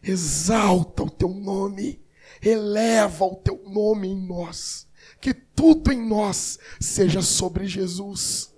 [0.00, 2.00] Exalta o teu nome.
[2.40, 4.86] Eleva o teu nome em nós.
[5.20, 8.54] Que tudo em nós seja sobre Jesus.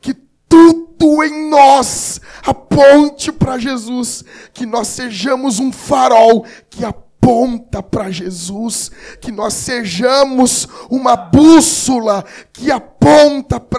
[0.00, 0.14] Que
[0.48, 4.22] tudo em nós aponte para Jesus.
[4.54, 8.90] Que nós sejamos um farol que aponta para Jesus,
[9.20, 12.91] que nós sejamos uma bússola que aponta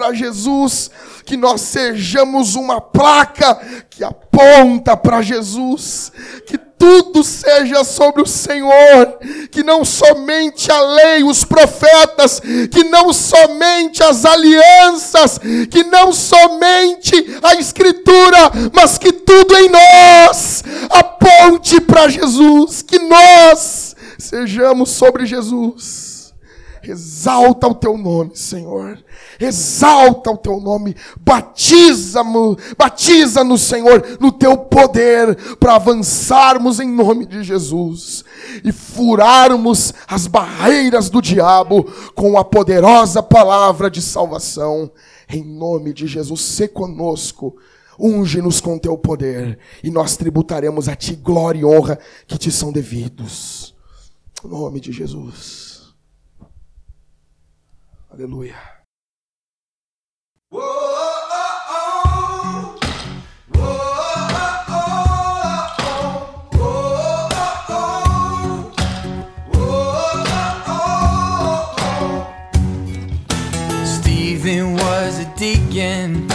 [0.04, 0.90] para Jesus,
[1.24, 3.58] que nós sejamos uma placa
[3.88, 6.12] que aponta para Jesus,
[6.46, 9.18] que tudo seja sobre o Senhor,
[9.50, 15.38] que não somente a lei, os profetas, que não somente as alianças,
[15.70, 23.96] que não somente a Escritura, mas que tudo em nós aponte para Jesus, que nós
[24.18, 26.13] sejamos sobre Jesus.
[26.86, 29.02] Exalta o teu nome, Senhor.
[29.38, 30.94] Exalta o teu nome.
[31.20, 38.24] Batiza-nos, batiza-nos, Senhor, no teu poder para avançarmos em nome de Jesus
[38.62, 44.90] e furarmos as barreiras do diabo com a poderosa palavra de salvação.
[45.28, 47.56] Em nome de Jesus, se conosco.
[47.98, 52.72] Unge-nos com teu poder e nós tributaremos a ti glória e honra que te são
[52.72, 53.72] devidos.
[54.44, 55.73] Em nome de Jesus.
[58.14, 58.74] Aleluia.
[75.84, 76.28] sin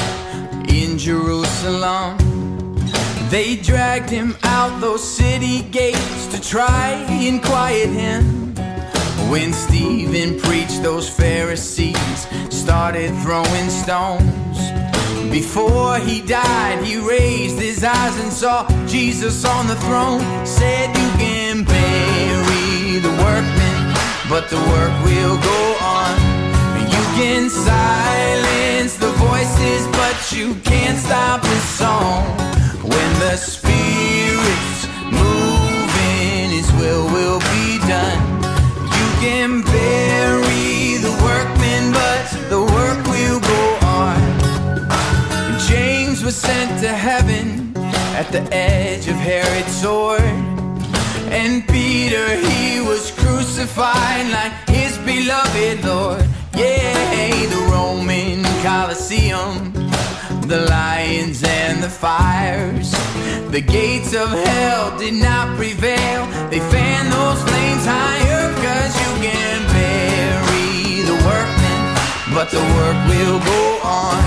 [0.69, 2.17] in Jerusalem.
[3.29, 8.58] They dragged him out those city gates to try and quiet him.
[9.29, 14.57] When Stephen preached, those Pharisees started throwing stones.
[15.29, 20.21] Before he died, he raised his eyes and saw Jesus on the throne.
[20.47, 23.93] Said, You can bury the workmen,
[24.27, 26.15] but the work will go on.
[26.89, 32.25] You can silence the voices, but you can't stop the song.
[32.81, 38.28] When the Spirit's moving, His will will be done.
[39.19, 45.59] Can bury the workmen, but the work will go on.
[45.67, 47.73] James was sent to heaven
[48.15, 50.21] at the edge of Herod's sword.
[51.31, 56.25] And Peter, he was crucified like his beloved Lord.
[56.55, 59.73] Yeah, the Roman Colosseum,
[60.47, 62.91] the lions and the fires.
[63.51, 66.25] The gates of hell did not prevail.
[66.49, 71.79] They fan those flames higher, cause can bury the workmen,
[72.33, 74.21] but the work will go on.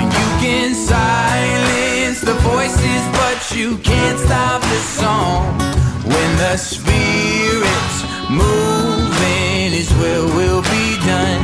[0.00, 5.58] And you can silence the voices, but you can't stop the song.
[6.04, 7.98] When the Spirit's
[8.30, 11.42] moving, His will will be done.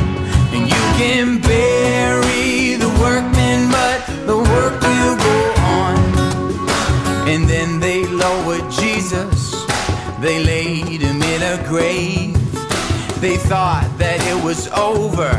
[0.55, 5.37] And you can bury the workmen, but the work will go
[5.81, 5.97] on.
[7.27, 9.65] And then they lowered Jesus,
[10.21, 12.24] they laid him in a grave.
[13.25, 15.33] They thought that it was over,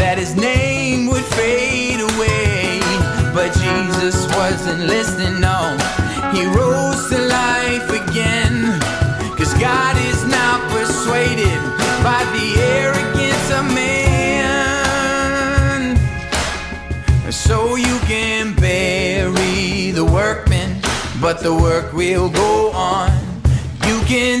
[0.00, 2.80] that his name would fade away.
[3.36, 5.76] But Jesus wasn't listening, no.
[6.32, 8.80] He rose to life again.
[9.36, 11.60] Cause God is not persuaded
[12.00, 14.96] by the arrogance of man.
[17.30, 20.80] So you can bury the workmen,
[21.20, 23.12] but the work will go on.
[23.86, 24.40] You can